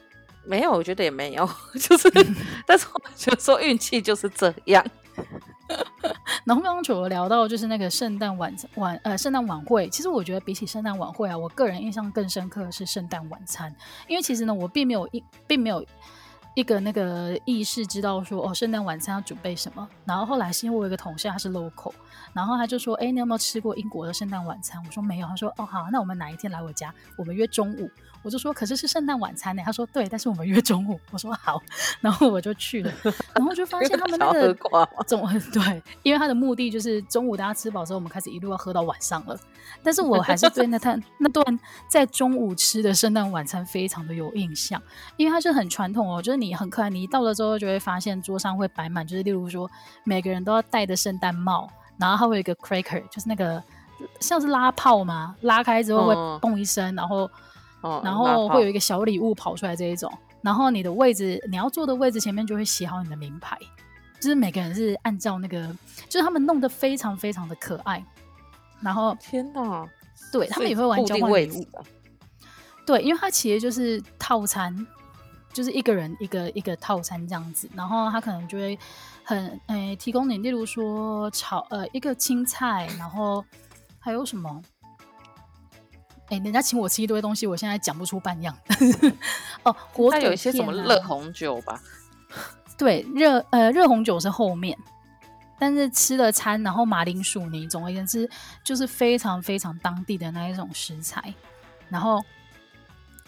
[0.44, 1.46] 没有，我觉得也没有，
[1.78, 2.08] 就是，
[2.64, 4.82] 但是我就说运气就是这样。
[6.44, 13.74] 然后刚刚有聊到就是那个圣诞晚晚呃圣诞晚会，其实我觉得比起圣诞晚会啊，我个人印象更深刻的是圣诞晚餐，
[14.08, 15.84] 因为其实呢，我并没有一并没有
[16.54, 19.88] 一个那个意识知道说哦，圣诞晚餐要准备什么。
[20.04, 21.92] 然后后来是因为我有一个同事他是 local，
[22.32, 24.82] 然后他就说，哎，你有没有吃过英国的圣诞晚餐？
[24.84, 25.28] 我说没有。
[25.28, 26.92] 他说，哦好，那我们哪一天来我家？
[27.16, 27.88] 我们约中午。
[28.22, 29.62] 我就说，可是是圣诞晚餐呢。
[29.64, 31.00] 他说对，但是我们约中午。
[31.10, 31.60] 我说好，
[32.00, 32.92] 然后我就去了，
[33.34, 34.54] 然后就发 现他们那个
[35.06, 39.38] 中 对，因为他的目的就是中午大家吃饱之后，我们开始一路要喝到晚上了。
[39.82, 44.80] 但是我还是对那段那段在中午吃的圣诞晚餐非常的有印象，
[45.16, 49.70] 因为它是很传统哦，就是你很可爱，你一到了之后就会发现桌上会摆满，就是例如说
[50.04, 53.62] 每个人都要戴的圣诞帽，然后还会有一个 cracker，就是那个
[54.18, 57.30] 像是拉炮嘛，拉开之后会嘣一声，然后。
[57.82, 60.12] 哦、然后会有一个小礼物跑出来这一种，
[60.42, 63.58] 然后你的位置，你要坐的位置前面就会写好你的名牌，
[64.20, 65.74] 就是每个人是按照那个，
[66.08, 68.04] 就是他们弄得非常非常的可爱。
[68.80, 69.88] 然后天哪，
[70.32, 71.66] 对他们也会玩交换礼物，
[72.86, 74.86] 对，因为它其实就是套餐，
[75.52, 78.78] 就是一个人一个一个套餐这样子，然后他可能就会
[79.22, 83.44] 很诶提供你，例如说炒呃一个青菜，然后
[83.98, 84.62] 还有什么？
[86.30, 88.56] 哎、欸，人家请我吃一堆东西，我现在讲不出半样。
[89.64, 89.74] 哦，
[90.10, 91.80] 他有一些什么热红酒吧？
[92.78, 94.78] 对，热呃热红酒是后面，
[95.58, 98.30] 但是吃了餐，然后马铃薯泥，总而言之
[98.62, 101.34] 就是非常非常当地的那一种食材。
[101.88, 102.22] 然后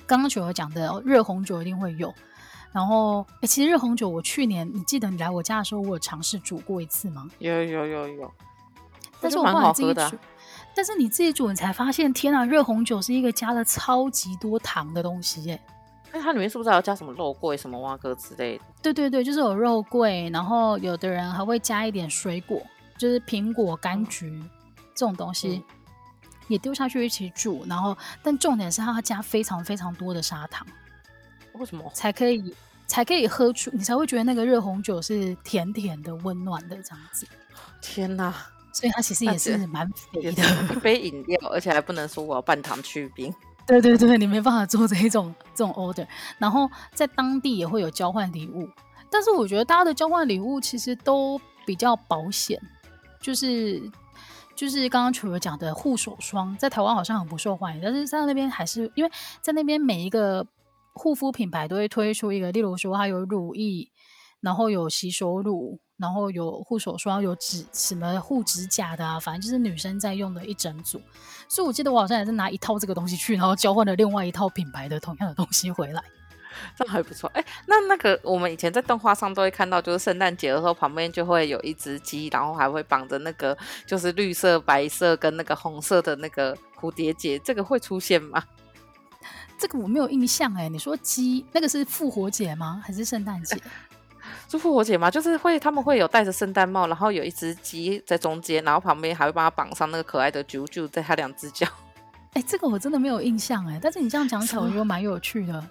[0.06, 2.14] 刚刚球友讲的热红酒一定会有。
[2.70, 7.28] 然后哎、欸，其实热红酒我去年你记得你来我家的时候，我有尝试煮过一次吗？
[7.40, 8.32] 有有有有，
[9.20, 10.16] 但是我后来自己煮。
[10.74, 15.60] 但是你自己煮，你才发现，天啊，热红酒是一个加了超级多糖的东西耶！
[16.12, 18.64] 那它里面是不是还要加什么肉桂、什么蛙哥之类的？
[18.82, 22.60] 对对对，就是有肉桂，然后有的人还会加一点水果，
[22.98, 24.50] 就是苹果、柑橘、嗯、
[24.94, 25.64] 这种东西，
[26.48, 27.64] 也丢下去一起煮。
[27.66, 30.66] 然后，但重点是它要加非常非常多的砂糖，
[31.54, 31.90] 为什么？
[31.94, 32.54] 才可以
[32.86, 37.26] 才可以喝出，你才会觉得那个热红酒是甜甜的、温暖的这样子。
[37.80, 38.34] 天哪！
[38.72, 40.42] 所以它其实也是蛮肥的，
[40.74, 43.32] 一 杯饮料，而且还不能说我要半糖去冰。
[43.66, 46.06] 对对对，你没办法做这一种这种 order。
[46.38, 48.68] 然后在当地也会有交换礼物，
[49.10, 52.60] 但是我觉得大家的交换礼物其实都比较保险，
[53.20, 53.80] 就是
[54.56, 60.44] 就是刚刚楚儿讲的护手霜，在台湾好像很不受欢迎，但是在那边还是因为在那边每一个
[60.94, 63.92] 护肤品牌都会推出一个，例如说它有乳液，
[64.40, 65.78] 然后有洗手乳。
[66.02, 71.00] 然后有护手霜，有指什么护指甲的啊，反正就是女生在用的一整组。
[71.48, 76.02] 所以我记得我好像也是拿一套这个东西去，然后交换了另外一套品牌的同样的东西回来，
[76.76, 77.30] 这还不错。
[77.34, 88.42] 哎，那那个我们以前在动画上都会看到，就是圣诞节的时候旁边就会有一只鸡，然后还会绑着那个就是绿色、白色跟那个红色的那个蝴蝶结，这个会出现吗？
[89.58, 90.68] 这个我没有印象哎。
[90.68, 92.82] 你说鸡那个是复活节吗？
[92.84, 93.56] 还是圣诞节？
[94.48, 95.10] 是复活节吗？
[95.10, 101.66] 就是会，他们会有戴着圣诞帽，然后有一只鸡在中间，然后旁边还会帮他绑上那个可爱的啾啾，在他两只脚。
[102.34, 105.64] 哎、欸，这个我真的没有印象哎，但是你这样讲起来，我觉得蛮有趣的。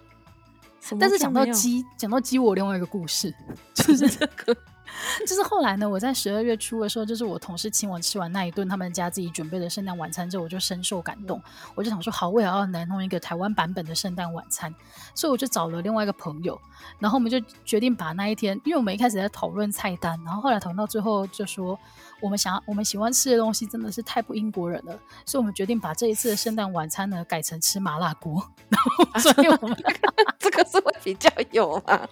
[1.00, 3.34] 但是讲到鸡，讲到鸡，我另外一个故事，
[3.74, 4.56] 就是这个。
[5.27, 11.41] 就是后来呢，我在十二月初的时候，就是我同事请我吃完那一顿他们家自己准备的圣诞晚餐之后，我就深受感动。
[11.75, 14.73] 我就想说，好，我也要来弄一个台湾版本的圣诞晚餐。
[15.13, 16.60] 所以我就找了另外一个朋友，
[16.99, 21.77] 然后我们就决定把那一天，因为我们一开始在讨论菜单，然后后来讨论到最后就说，
[22.21, 28.41] 我们想要我们喜欢吃的东西真的是太不英国人了，所以我们决定把这一次的圣诞晚餐呢改成吃麻辣锅。
[28.69, 29.77] 然后，所以我们
[30.39, 32.08] 这个是会比较有吗？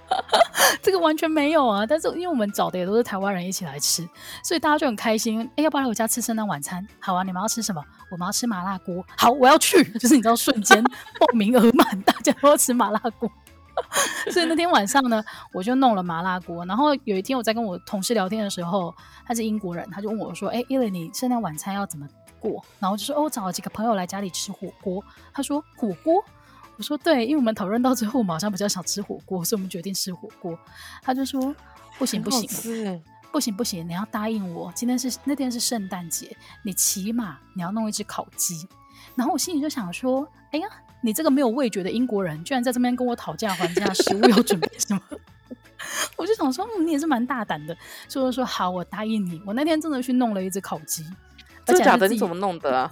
[0.82, 1.86] 这个完全没有啊！
[1.86, 4.08] 但是因为我们找的也都是台湾人一起来吃，
[4.42, 5.48] 所以大家就很开心。
[5.56, 6.86] 哎，要不要来我家吃圣诞晚餐？
[7.00, 7.22] 好啊！
[7.22, 7.82] 你们要吃什么？
[8.10, 9.04] 我们要吃麻辣锅。
[9.16, 9.82] 好，我要去。
[9.98, 13.30] 就是你知道，瞬间报名额满，大家都要吃麻辣锅。
[14.30, 16.64] 所以那天晚上呢，我就弄了麻辣锅。
[16.66, 18.94] 然后有一天我在跟我同事聊天的时候，
[19.26, 22.06] 他是英国人，他就问我说：“哎，伊蕾，你圣诞晚餐要怎么
[22.38, 25.02] 过？”然后就说：“哦，我找了几个朋友来家里吃火锅。”
[25.32, 26.22] 他说：“火锅？”
[26.76, 30.58] 我说对，因为我们讨论到最后，我们好像比较想吃火锅，所以我们决定吃火锅。
[31.02, 31.54] 他就说
[31.98, 38.66] 不行不行，不行不行，你要答应我，今天是那天是圣诞节，你起码你要弄一只烤鸡。
[39.14, 40.66] 然后我心里就想说，哎呀，
[41.02, 45.00] 你这个没有味觉的英国人，居然在这边跟我讨价还价，食物要准备什么？
[46.16, 47.76] 我就想说，嗯，你也是蛮大胆的，
[48.08, 49.42] 所以说好，我答应你。
[49.44, 51.04] 我那天真的去弄了一只烤鸡，
[51.66, 52.08] 真的假的？
[52.08, 52.90] 你怎么弄的啊？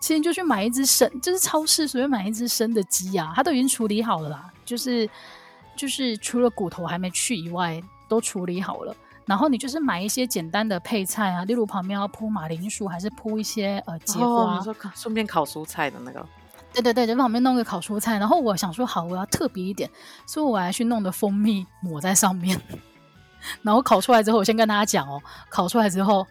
[0.00, 5.08] 其实就去买一只生，就是超市随便买一只生的鸡啊，它都已经处理好了啦，就是
[5.76, 8.94] 就是除了骨头还没去以外，都处理好了。
[9.26, 16.24] 然后你就是买一些简单的配菜啊，例如旁边要铺马铃薯，还是铺一些呃櫛花，哦、你说顺便烤蔬菜的那个。
[16.72, 18.18] 对对对，在旁边弄个烤蔬菜。
[18.18, 19.90] 然后我想说好，我要特别一点，
[20.26, 22.58] 所以我还去弄的蜂蜜抹在上面。
[23.62, 26.26] 然后烤出来之后，我先跟大家讲哦，烤出来之后。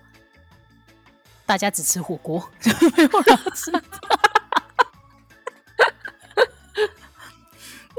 [1.48, 3.72] 大家只吃火锅，就没有人吃。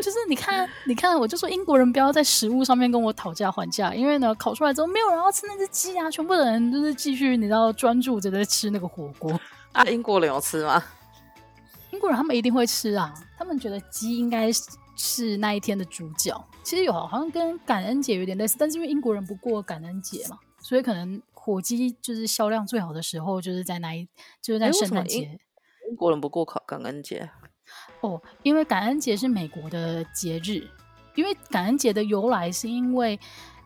[0.01, 9.39] 就是你看，你看，我就说英国人不要在食物上面跟我讨价还价，因为呢，烤出来之后没有人要吃那只鸡啊，全部的人就是继续你知道专注着在吃那个火锅。
[9.73, 10.81] 啊，英国人有吃吗？
[11.91, 14.51] 英国人他们一定会吃啊，他们觉得鸡应该
[14.95, 16.33] 是那一天的主角。
[16.63, 21.21] 其实有好像跟感恩节有点类似，但是因为英国人不过感恩节嘛，所以可能。
[21.49, 24.07] 火鸡就是销量最好的时候，就是在那一，
[24.43, 25.39] 就是在圣诞节。
[25.89, 27.31] 英国人不过考感恩节
[28.03, 30.69] 哦，因为感恩节是美国的节日。
[31.15, 33.19] 因为感恩节的由来是因为，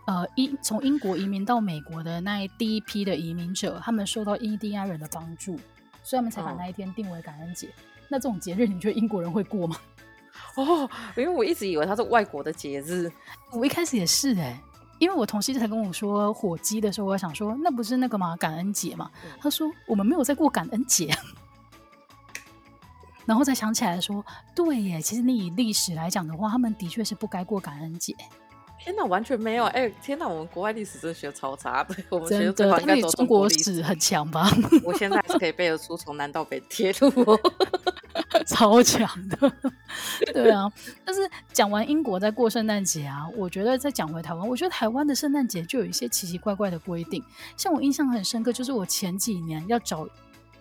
[0.07, 5.59] 呃，英从英国移民到美国的那一第一批的移民者，他们受到印第安人的帮助，
[6.05, 7.67] 所以他们才把那一天定为感恩节。
[7.67, 7.73] 哦。
[8.09, 9.77] 那这种节日，你觉得英国人会过吗？
[10.55, 13.11] 哦，因为我一直以为它是外国的节日，
[13.51, 14.61] 我一开始也是哎、欸。
[15.03, 18.37] 因为我同事才跟我说火鸡的时候，我想说那不是那个吗？
[18.37, 19.11] 感恩节嘛。
[19.41, 21.13] 他说我们没有在过感恩节，
[23.27, 28.15] 然后再想起来说，对耶，其实你以历史来讲的话，他们的确是不该过感恩节。
[28.79, 29.65] 天哪，完全没有！
[29.67, 34.49] 哎，天哪，我们国外历史真的学超差的，我们学的应该中国史很强吧？
[34.85, 37.11] 我现在是可以背得出从南到北铁路。
[38.53, 39.53] 超强的，
[40.33, 40.71] 对啊。
[41.05, 41.21] 但是
[41.53, 47.25] 讲完英国在过圣诞节啊，我觉得再讲回台湾，我觉得台湾的圣诞节就有一些奇奇怪怪的规定。
[47.57, 50.07] 像我印象很深刻，就是我前几年要找，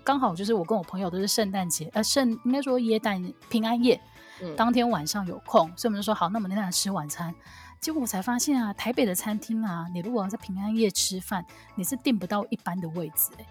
[0.03, 3.99] 刚好就是我跟我朋友都是圣诞节，呃，圣应该说耶诞平安夜，
[4.41, 7.33] 嗯，当天晚上有空，所以我们就说好，那我们那天吃晚餐。
[7.79, 11.43] 结果我才发现啊，台北的餐厅啊，你如果要在平安夜吃饭，
[11.75, 13.45] 你是订不到一般的位置，欸，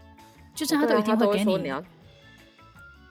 [0.54, 1.72] 就是他都一定会给你。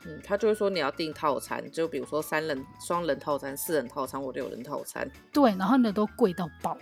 [0.06, 5.10] 嗯，他就会说你要订套餐，就比如说三人、双人套餐、四人套餐或六人套餐。
[5.34, 6.78] 对，然后呢都贵到爆。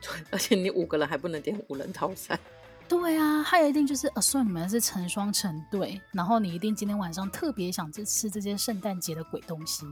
[0.00, 2.38] 对，而且你五个人还不能点五人套餐。
[2.86, 9.86] 对啊，他一定就是呃，说你们是成双成对，然后你一定今天晚上特别想去吃这些圣诞节的鬼东西。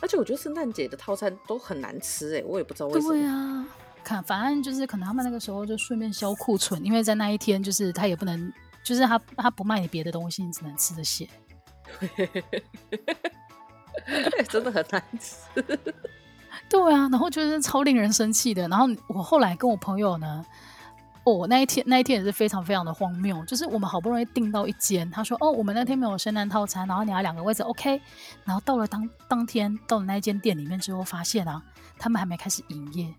[0.00, 3.12] 而且我觉得圣诞节的套餐都很难吃哎、欸，我也不知道为什么。
[3.12, 3.66] 对啊，
[4.02, 8.50] 看，反正就是可能他们那个时候就顺便销库存，因为在那一天就是他也不能，
[8.82, 11.28] 就是他他不卖你别的东西，你只能吃这些。
[14.48, 15.36] 真的很难吃，
[16.68, 18.66] 对啊，然后就是超令人生气的。
[18.68, 20.44] 然后我后来跟我朋友呢，
[21.24, 28.00] 哦，那一天那一天也是非常非常的荒谬，就是我们好不容易订到一间，他说哦，我们那天没有圣诞套餐，然后你要两个位置，OK。
[28.44, 31.62] 然后到了当当天到了那一间店里面之后，发现啊，
[31.98, 33.14] 他们还没开始营业，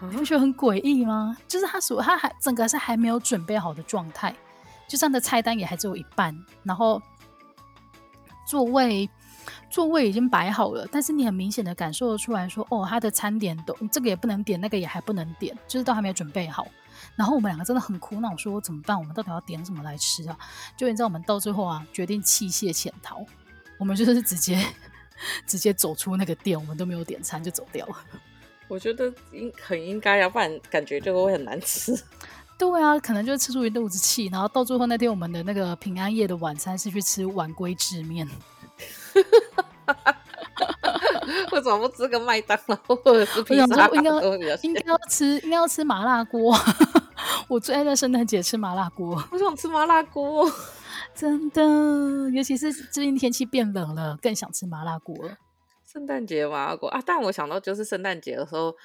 [0.00, 1.36] 你不觉得很诡异吗？
[1.46, 4.34] 就是他所他还整个是还没有准备好的状态。
[4.92, 7.00] 就这样的菜单也还只有一半，然后
[8.46, 9.08] 座位
[9.70, 16.66] 座位已经摆好了，但是你很明显的感受得出来说，哦，他的餐点都这个也不能点，那个也还不能点，就是都还没有准备好。
[17.16, 18.98] 然后我们两个真的很苦恼，说怎么办？
[18.98, 20.36] 我们到底要点什么来吃啊？
[20.76, 23.24] 就你知道，我们到最后啊，决定弃械潜逃，
[23.78, 24.62] 我们就是直接
[25.48, 27.96] 直接走出那个店，我们都没有点餐就走掉了。
[28.68, 31.98] 我觉得应很应该，要不然感觉就会很难吃。
[32.62, 38.24] 对啊，可能就是吃出一肚子气，然后到最后那天我们的那个平安夜的晚餐是去吃碗龟制面。
[41.50, 43.88] 为什么不吃个麦当劳或者是披萨？
[43.88, 44.10] 应该
[44.62, 46.56] 应该要吃应该要吃麻辣锅。
[47.48, 49.20] 我最爱在圣诞节吃麻辣锅。
[49.32, 50.48] 我想吃麻辣锅，
[51.14, 55.16] 真的，尤其是最近天气变冷了，更想吃麻辣锅。
[55.84, 57.02] 圣诞节麻辣锅啊！
[57.04, 58.76] 但我想到就是圣诞节的时候，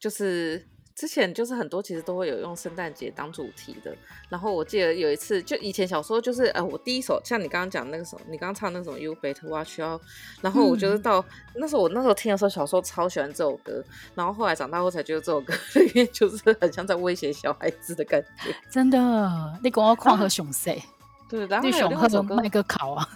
[0.00, 0.66] 就是。
[0.96, 3.94] 之前就是很多其实都会有用圣诞节当主题的，
[4.30, 10.00] 然后我记得有一次，就以前小时候就是，呃，我第一首像你刚刚讲那个什么，你刚刚唱那种 You Better Watch Out，
[10.40, 13.84] 然后我觉得到、嗯、那时候我那时候听的时候，小时候超喜欢这首歌，
[14.14, 18.56] 然后后来长大后才觉得这首歌里面就是很像在威胁小孩子的感觉。
[18.70, 20.82] 真的，你跟我狂和熊赛，
[21.28, 21.60] 对，然？
[21.60, 23.06] 后还有另外一首歌麦克考啊，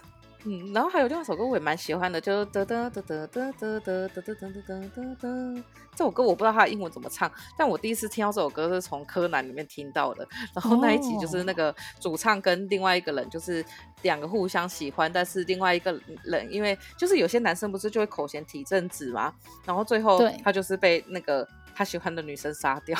[0.45, 5.64] 嗯，然后还有另外一首歌我也蛮喜欢的，就哒哒哒哒哒哒哒哒哒哒哒哒哒。
[5.95, 10.26] 这首歌我不知道它的英文怎么唱，但我第一次听到这首歌是从柯南里面听到的。
[10.55, 13.62] 然后那一集就是那个主唱跟另外一个人，就是
[14.03, 15.93] 两个互相喜欢，但是另外一个
[16.24, 19.32] 人因为就是有些男生不是就会口嫌体正直嘛，
[19.66, 22.99] 然后最后他就是被那个他喜欢的女生杀掉。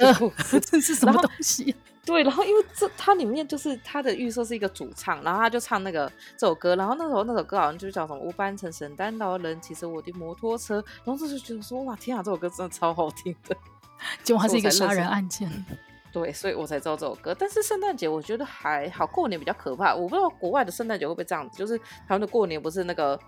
[0.00, 0.12] 呃，
[0.60, 1.76] 这 是什么东西？
[2.04, 13.56] 对，然后因为这它里面就是它的预设是一个主唱，然后他就唱那个这首歌，然后那时候那首歌好像就叫什么“我扮成圣诞老人骑着我的摩托车”，然后这就觉得说哇天啊，这首歌真的超好听的，
[14.22, 15.50] 结果它是一个杀人案件。
[16.12, 17.34] 对，所以我才知道这首歌。
[17.36, 19.94] 但是圣诞节我觉得还好，过年比较可怕。
[19.94, 23.18] 我不知道国外的圣诞节会不会这样子，就是台湾的过年不是那个。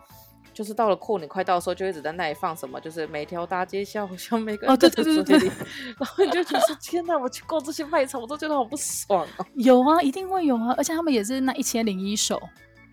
[0.57, 5.51] 就是到了过年快到的时候，就一直在那里放什么，就是每条大街小巷，每个人都在这里，
[5.99, 9.45] 然后你就觉得说天哪，我去逛这些卖场，我都觉得好不爽哦。
[9.57, 12.41] 有啊，一定会有啊，而且他们也是那一千零一首，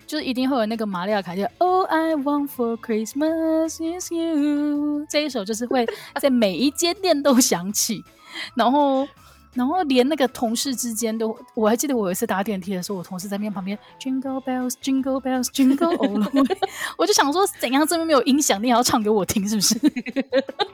[0.05, 5.87] 就是一定会有那个玛利亚凯莉，Oh I Want for Christmas is You，这一首就是会
[6.19, 8.03] 在每一间店都响起，
[8.55, 9.07] 然后。
[9.53, 16.57] 然后连那个同事之间都，我还记得我有一次搭电梯的时候，我同事在那边旁边，Jingle bells，Jingle bells，Jingle all the way，
[16.97, 19.79] 我就想说，怎样这边没有音响，你也要唱给我听，是不是？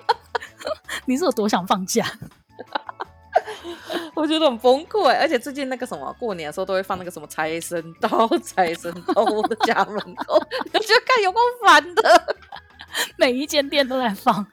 [1.05, 2.05] 你是有多想放假？
[4.13, 12.35] 我觉得很崩溃，而且最近那个什么，过年的时候都会放那个什么财神到，财神到我的家门口，我觉得看有够烦的，
[13.17, 14.45] 每一间店都在放，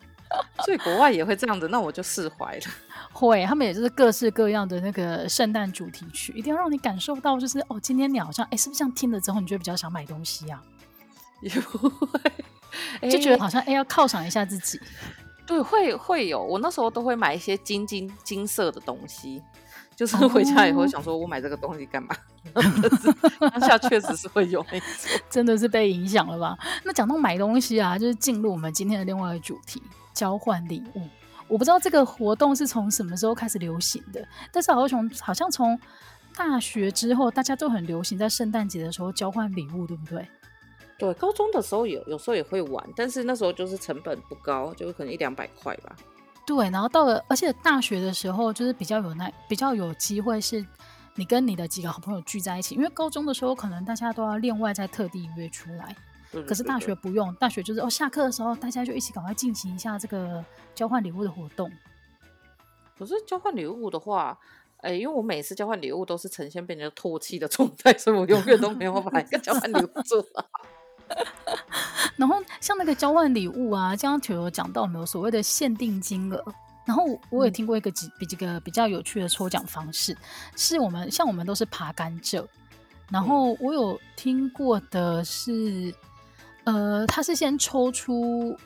[0.65, 2.63] 所以国外也会这样子，那我就释怀了。
[3.13, 10.63] 会，他们也就是各式各样的那个圣诞主题曲，一定要让你感受到，就是哦，今天你好像哎，是不是这样听了之后，你觉得比较想买东西啊？
[11.41, 14.81] 也不会，就觉得好像哎，要犒赏一下自己。
[15.47, 19.43] 对，会会有，我那时候都会买一些金金金色的东西，
[19.95, 22.17] 就是回家以后想说我买这个东西干嘛？
[23.39, 24.65] 当下确实是会有，
[25.31, 26.59] 真的是被影响了吧？
[26.85, 29.83] 那讲到买东西啊，就是进入我们今天的另外一个主题——
[30.17, 31.03] 交换礼物。
[31.47, 35.79] 我不知道这个活动是从什么时候开始流行的，但是好像从好像从
[36.35, 40.27] 大学之后，大家都很流行在圣诞节的时候交换礼物，对不对？
[40.99, 45.95] 对，高中的时候有有时候也会玩，但是那时候就是成本不高，就可能一两百块吧。
[46.47, 50.65] 对，然后到了，而且大学的时候就是比较有那比较有机会，是
[51.15, 55.95] 你跟你的几个好朋友聚在一起，因为高中的时候可能大家都要另外再特地约出来。
[56.47, 61.71] 可是大学不用，大学就是哦，下课的时候大家就一起赶快进行一下这个交换礼物的活动。
[62.99, 64.39] 可是交换礼物的话，
[64.79, 70.45] 哎、欸，因为我每次交换礼物都是呈现被人家唾弃的状态，所以我永远都没有把一个交换礼物 做好。
[72.17, 76.45] 然后像那个交换礼物啊，刚刚球有讲到有没有所谓的限定金额？
[76.85, 80.17] 然后我也听过一个几比几个比较有趣的抽奖方式，
[80.57, 82.45] 是我们像我们都是爬甘蔗，
[83.11, 85.95] 然后我有听过的是。
[86.67, 88.57] 呃，他是先抽出，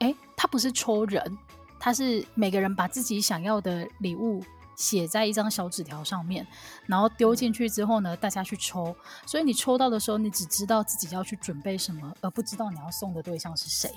[0.00, 1.38] 哎，他不是抽人，
[1.80, 4.42] 他是每个人把自己想要的礼物
[4.74, 6.46] 写在一张小纸条上面，
[6.86, 8.94] 然后丢进去之后呢，大家去抽。
[9.24, 13.90] 所以你抽到的时候，你只知道自己要去准备什么，而不知道你要送的对象是谁。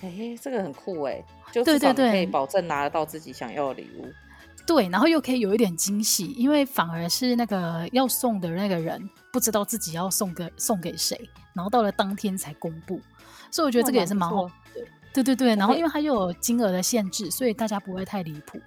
[0.00, 4.02] 哎，这个很酷哎，就至少可以保证拿得到自己想要的礼物。
[4.02, 4.12] 对，
[4.90, 11.18] 然后又可以有一点惊喜，因为反而是那个要送的那个人不知道自己要送给送给谁，
[11.54, 13.00] 然后到了当天才公布，
[13.50, 14.52] 所以我觉得这个也是蛮好的。
[15.14, 18.60] 对对对，然后因为它又有金额的限制，所以大家不会太离谱。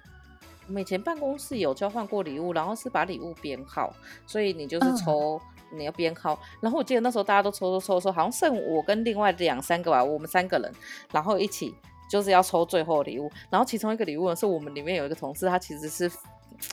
[0.66, 3.94] 我们以前办公室有交换过礼物，然后是把礼物编号，
[4.26, 5.40] 所以你就是抽，
[5.72, 6.38] 嗯、你要编号。
[6.60, 10.72] 然后我记得那时候大家都抽抽抽抽，好像剩我跟另外两三个吧，我们三个人，
[11.12, 11.74] 然后一起。
[12.12, 16.12] 就是要抽最后礼物，然后其中一个礼物呢，是我们里面有一个同事，他其实是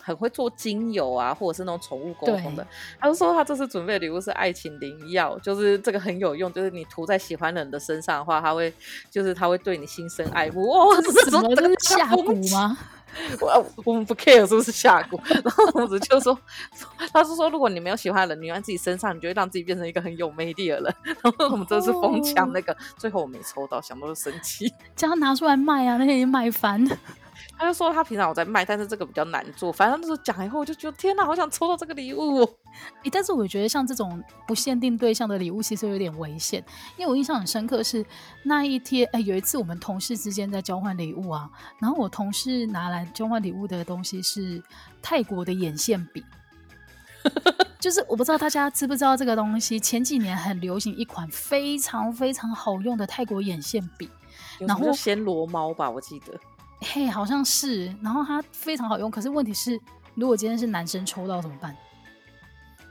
[0.01, 2.67] 很会做精油啊，或者是那种宠物沟通的。
[2.99, 8.73] 他就说他这次准备的礼物是爱情灵药，就是这个很有用，就是你涂在喜欢的人的身上的话，他会
[9.09, 10.67] 就是他会对你心生爱慕。
[10.67, 11.55] 哇，这是什么？
[11.55, 12.77] 这是下蛊吗？
[13.41, 16.37] 我我们不 care 是不是下蛊，然后我们就说，
[17.13, 20.95] 他是说如果你没有喜欢的人，你用在自己身上，你就会让自己变成一个很有魅力的人。
[21.21, 26.97] 然后我们真的是疯抢那个，最后我没抽到，想到就生气，将它拿出来卖啊，那些已经卖翻了。
[27.59, 29.69] 他就说他平常有在卖，但是这个比较难做。
[29.69, 32.41] 反正那时候讲以后，我就觉得天哪，好想抽到这个礼物。
[33.03, 36.63] 欸，但是我觉得像这种不限定对象的礼物，其实有点危险。
[36.95, 38.05] 因为我印象很深刻是
[38.43, 41.49] 那一天，哎、欸，有一次我们同事之间在交换礼物啊，
[41.79, 44.63] 然后我同事拿来交换礼物的东西是
[45.01, 46.23] 泰国的眼线笔，
[47.77, 54.09] 就是我不知道大家知不知道这个东西，前几年很流行一款非常非常好用的泰国眼线笔，
[54.59, 56.39] 然后暹罗猫吧，我记得。
[56.81, 59.79] 嘿，好像是，然后它非常好用，可是问题是，
[60.15, 61.75] 如果今天是男生抽到怎么办？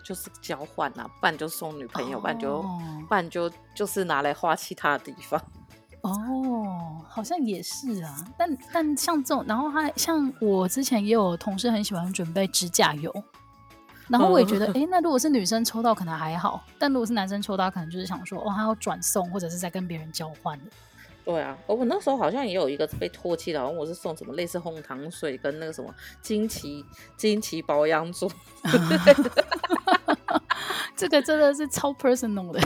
[0.05, 5.39] 就是交换啊，不然就送女朋友，不然就哦不然就就是拿来花其他的地方。
[6.03, 13.13] 哦，好像也是啊，但但像这种，然后还像我之前也有同事很喜欢准备指甲油，
[14.07, 20.71] 然后我也觉得，哎、嗯， 那如果是女生抽到可能还好，但如果是男生抽到，可能就是想说，哦，他要转送或者是在跟别人交换的。
[21.29, 26.83] 对啊，我那时候好像也有一个被唾弃的，好像我是送什么类似红糖水跟那个什么金奇
[27.19, 28.31] 金奇保养组
[30.97, 32.59] 这个真的是超 personal 的。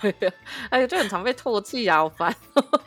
[0.00, 0.32] 对呀，
[0.70, 2.32] 哎呀，就很常被唾弃啊，好烦。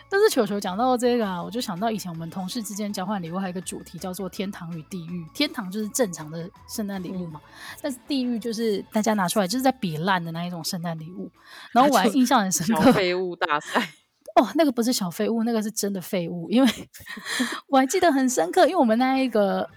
[0.10, 5.28] 但是球球讲到这个啊，我就想到以前我们同事之间交换礼物还有一个主题叫做天堂与地狱。
[5.34, 7.50] 天堂就是正常的圣诞礼物嘛，嗯、
[7.82, 11.30] 但是地狱就是大家拿出来就是在比烂的那一种圣诞礼物。
[11.74, 13.90] 然后我还印象很深刻，废物大赛。
[14.36, 16.70] 哦，那个不是小废物，那个是真的废物，因为
[17.68, 19.70] 我还记得很深刻，因为我们那一个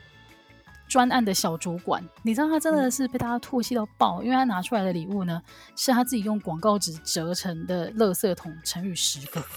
[0.89, 5.43] 专案的小主管，你知道他真的是被大家唾弃到爆，嗯、因为他拿出来的礼物呢，
[5.77, 9.43] 是他自己用广告纸折成的垃圾桶乘以十个。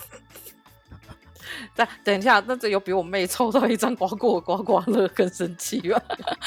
[1.76, 6.00] 等等一下，那这有比我妹抽到一张刮过刮刮乐更神奇吗？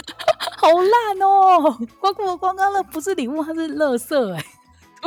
[0.59, 1.76] 好烂哦！
[1.98, 4.44] 刮过刮刮乐不是礼物，它是垃圾哎、欸。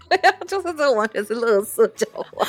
[0.10, 2.48] 对呀、啊，就是这个完全是垃圾交换。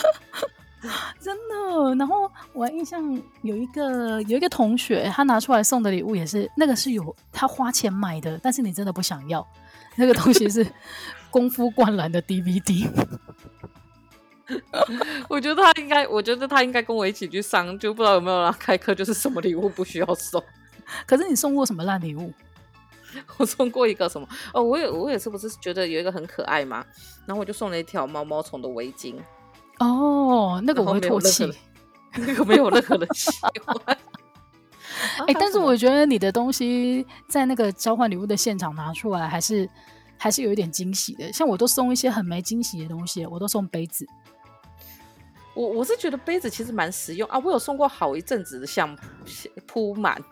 [1.18, 3.03] 真的，然后我还印象
[3.43, 9.47] 有一个有一个同学，他拿出来送的礼物也是那个是有他花钱买的，但是你真的不想要。
[9.97, 10.64] 那个东西是
[11.31, 12.89] 《功夫灌篮》的 DVD。
[15.29, 20.41] 我觉得他应该，我觉得他应该跟我一起去上，就不知道有没有让开课，就是什么礼物不需要送。
[21.05, 22.33] 可是你送过什么烂礼物？
[23.39, 24.29] 我送过一个什么？
[24.53, 26.85] 哦，我也我也是不是觉得有一个很可爱嘛，
[27.27, 29.16] 然后我就送了一条毛毛虫的围巾。
[29.79, 31.53] 哦，那个我会唾弃，
[32.14, 33.31] 那个 没有任何人喜
[33.64, 33.81] 欢。
[35.18, 39.68] 哎、欸，但是我觉得你的东西在那个交换礼物的现场拿出来，还是
[40.16, 41.31] 还是有一点惊喜的。
[41.33, 44.07] 像我都送一些很没惊喜的东西，我都送杯子。
[45.55, 48.97] 我我是觉得杯子其实蛮实用啊，我有送过好一阵子的像
[49.66, 50.22] 铺满。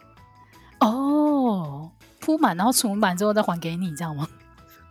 [0.81, 1.91] 哦，
[2.21, 4.27] 铺满，然后存满之后再还给你，这样吗？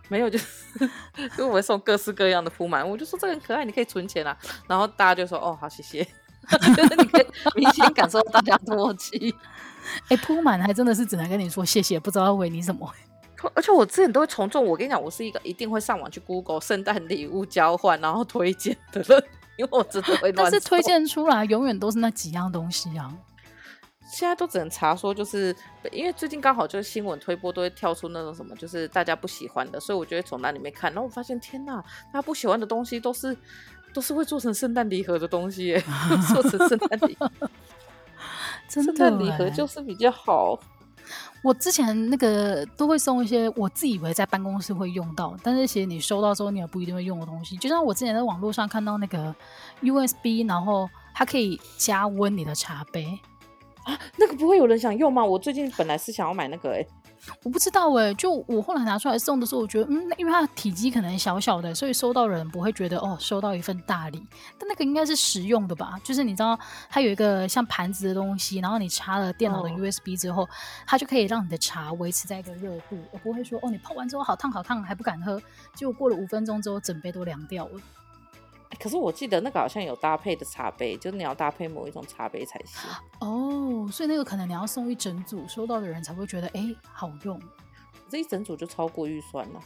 [0.08, 0.46] 没有，就是
[0.80, 4.36] 因为我会送各式各样的铺满，我就说这个很可爱，你可以存钱啊。
[4.68, 6.04] 然后大家就说哦，好谢谢，
[6.76, 9.34] 就是你可以明显感受到大家的默契。
[10.08, 12.90] 哎，铺满还真的是只能跟你说谢谢，不知道要回你什么。
[13.54, 19.22] 而且我之前都会从众，我跟你讲，我是一个一定会上网去 Google 圣诞礼物交换，然后推荐的人，
[19.56, 20.32] 因为我真的会。
[20.32, 23.12] 但是推荐出来永远都是那几样东西啊。
[24.14, 25.54] 现在都只能查说，就是
[25.90, 30.92] 因为最近刚好就是新闻推播都会跳出那种什么，就是大家不喜欢的，所以我就会从那里面看。
[30.92, 33.36] 然后我发现，天哪，大家不喜欢的东西都是
[33.92, 35.84] 都是会做成圣诞礼盒的东西耶，
[36.32, 37.28] 做成圣诞礼盒，
[38.70, 40.56] 圣诞礼盒就是比较好。
[41.42, 47.56] 我之前那个都会送一些我自以为在办公室会用到，但是其实你收到之后你也不一定会用的东西。
[47.58, 49.34] 就像我之前在网络上看到那个
[49.82, 53.18] USB，然后它可以加温你的茶杯。
[53.84, 55.24] 啊，那个不会有人想用吗？
[55.24, 56.86] 我最近本来是想要买那个、欸，哎，
[57.42, 58.14] 我不知道哎、欸。
[58.14, 64.26] 就我后来拿出来送的时候，我觉得，嗯，因为它的体积可能小小的，所以收到人不会觉得哦，收到一份大礼。
[64.58, 65.98] 但那个应该是实用的吧？
[66.02, 66.58] 就是你知道，
[66.88, 70.48] 它有一个像盘子的东西，然后你插了电脑的 USB 之后，哦、
[70.86, 75.38] 它就可以让你的茶维持在一个热度，我不会说哦，你泡完之后好烫好烫，还不敢喝，
[75.74, 77.80] 结果过了五分钟之后，整杯都凉掉了。
[78.84, 82.90] 可是我记得那个好像有搭配的茶杯，就是你要搭配某一种茶杯才行。
[83.20, 87.40] 哦，所以那个可能你要送一整组，收到的人才会觉得哎、欸、好用。
[88.10, 89.60] 这一整组就超过预算了。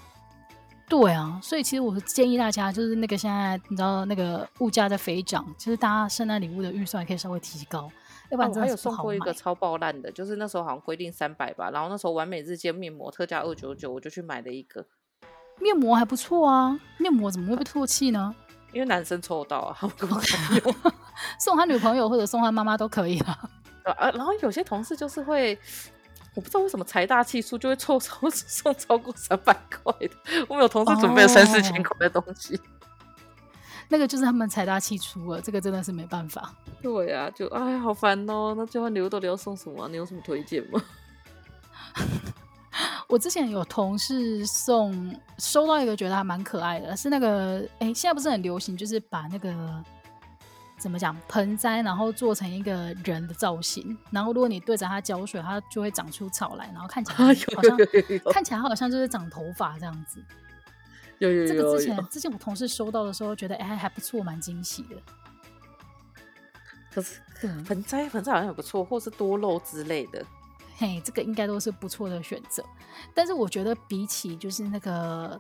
[0.88, 7.90] 对啊，所以其实我建议大家，就是那个现在你知道那个物价在飞涨，其实大家圣诞礼物的预算可以稍微提高，
[8.30, 8.48] 要不然。
[8.48, 14.86] 我还有送过一个超爆烂的，就是那时候好像规定三百吧，然后那时候完美日间面膜特价二九九，我就去买了一个。
[15.60, 18.32] 面膜还不错啊，面膜怎么会被唾弃呢？
[18.72, 20.20] 因为男生抽到啊， 他不用
[21.40, 23.50] 送他女朋友或者送他妈妈都可以了。
[23.96, 25.58] 啊，然后有些同事就是会，
[26.34, 30.10] 我不知道为什么财大气粗就会抽抽送超过三百块的。
[30.48, 32.60] 我们有同事准备了三四千块的东西，哦，
[33.88, 36.52] 那个就是他们财大气粗了，这个真的是没办法。
[36.82, 38.54] 对啊，就哎，好烦哦。
[38.56, 39.88] 那最后礼物到底要送什么啊？
[39.90, 40.82] 你有什么推荐吗？
[43.08, 49.82] 我之前有同事送收到一个觉得还蛮可爱的，是那个哎，现在不是很流行，就是把那个
[50.78, 57.16] 怎么讲盆栽，然后做成一个人的造型，然后如果你对着它浇水，它就会长出草来，然后看起来
[57.56, 57.78] 好像
[58.32, 60.22] 看起来好像就是长头发这样子。
[61.18, 64.96] 有有有，有，有，这个之前之前我同事收到的时候觉得哎还不错，蛮惊喜的。
[66.92, 67.20] 可是
[67.64, 70.24] 盆栽盆栽好像也不错，或是多肉之类的。
[70.78, 72.64] 嘿，这个应该都是不错的选择。
[73.12, 75.38] 但是我觉得比起就是那个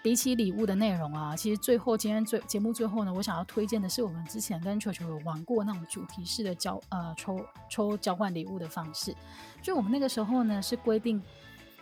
[0.00, 9.12] 比起礼物的内容啊，其实最后今天最节目最后呢，我想要推荐的是我们之前跟球球有玩过那种主题式的交呃抽抽交换礼物的方式。
[9.60, 11.20] 就我们那个时候呢是规定，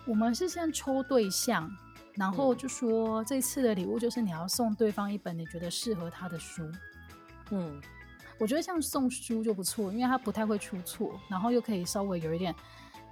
[0.06, 1.70] 我们是先抽对象，
[2.14, 6.62] 然后就说这次的礼物就是你要送对方一本你觉得适合他的书。
[7.50, 7.82] 嗯。
[8.36, 12.52] 我觉得像送书就不错，因为他不太会出错，然后又可以稍微有一点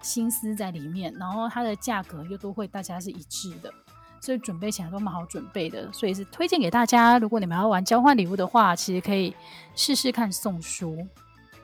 [0.03, 3.73] 心思在里面，然后它的价格又都会大家是一致的，
[4.21, 7.19] 所以准备起来都蛮好准备的，所以是推荐给大家。
[7.19, 9.35] 如果你们要玩交换礼物的话，其实可以
[9.75, 10.99] 试试看送书，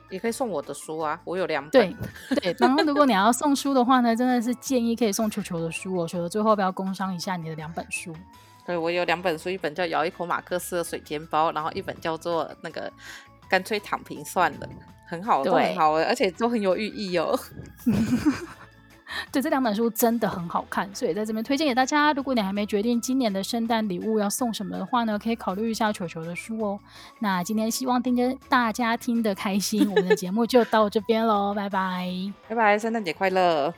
[0.09, 1.95] 也可以送我的书啊，我有两本。
[2.29, 8.15] 对对，然后如果你要送书的话呢，真的是建议可以送球球的书我觉得最后要不要工商一下你的两本书？
[8.65, 12.91] 对，我有两本书，一本叫《咬一口马克思的水煎包》，然后一本叫做那个。
[13.49, 14.69] 干脆躺平算了，
[15.09, 17.37] 很好，都很好，而且都很有寓意哦。
[19.31, 22.13] 对，这两本书真的很好看，所以在这边推荐给大家。
[22.13, 26.79] 如果你还没决定今年的圣诞礼物要送什么的话呢，可以考虑一下球球的书哦。
[27.17, 32.07] 那今天希望听着大家听得开心，我们的节目就到这边喽，拜拜，
[32.47, 33.73] 拜拜，圣诞节快乐。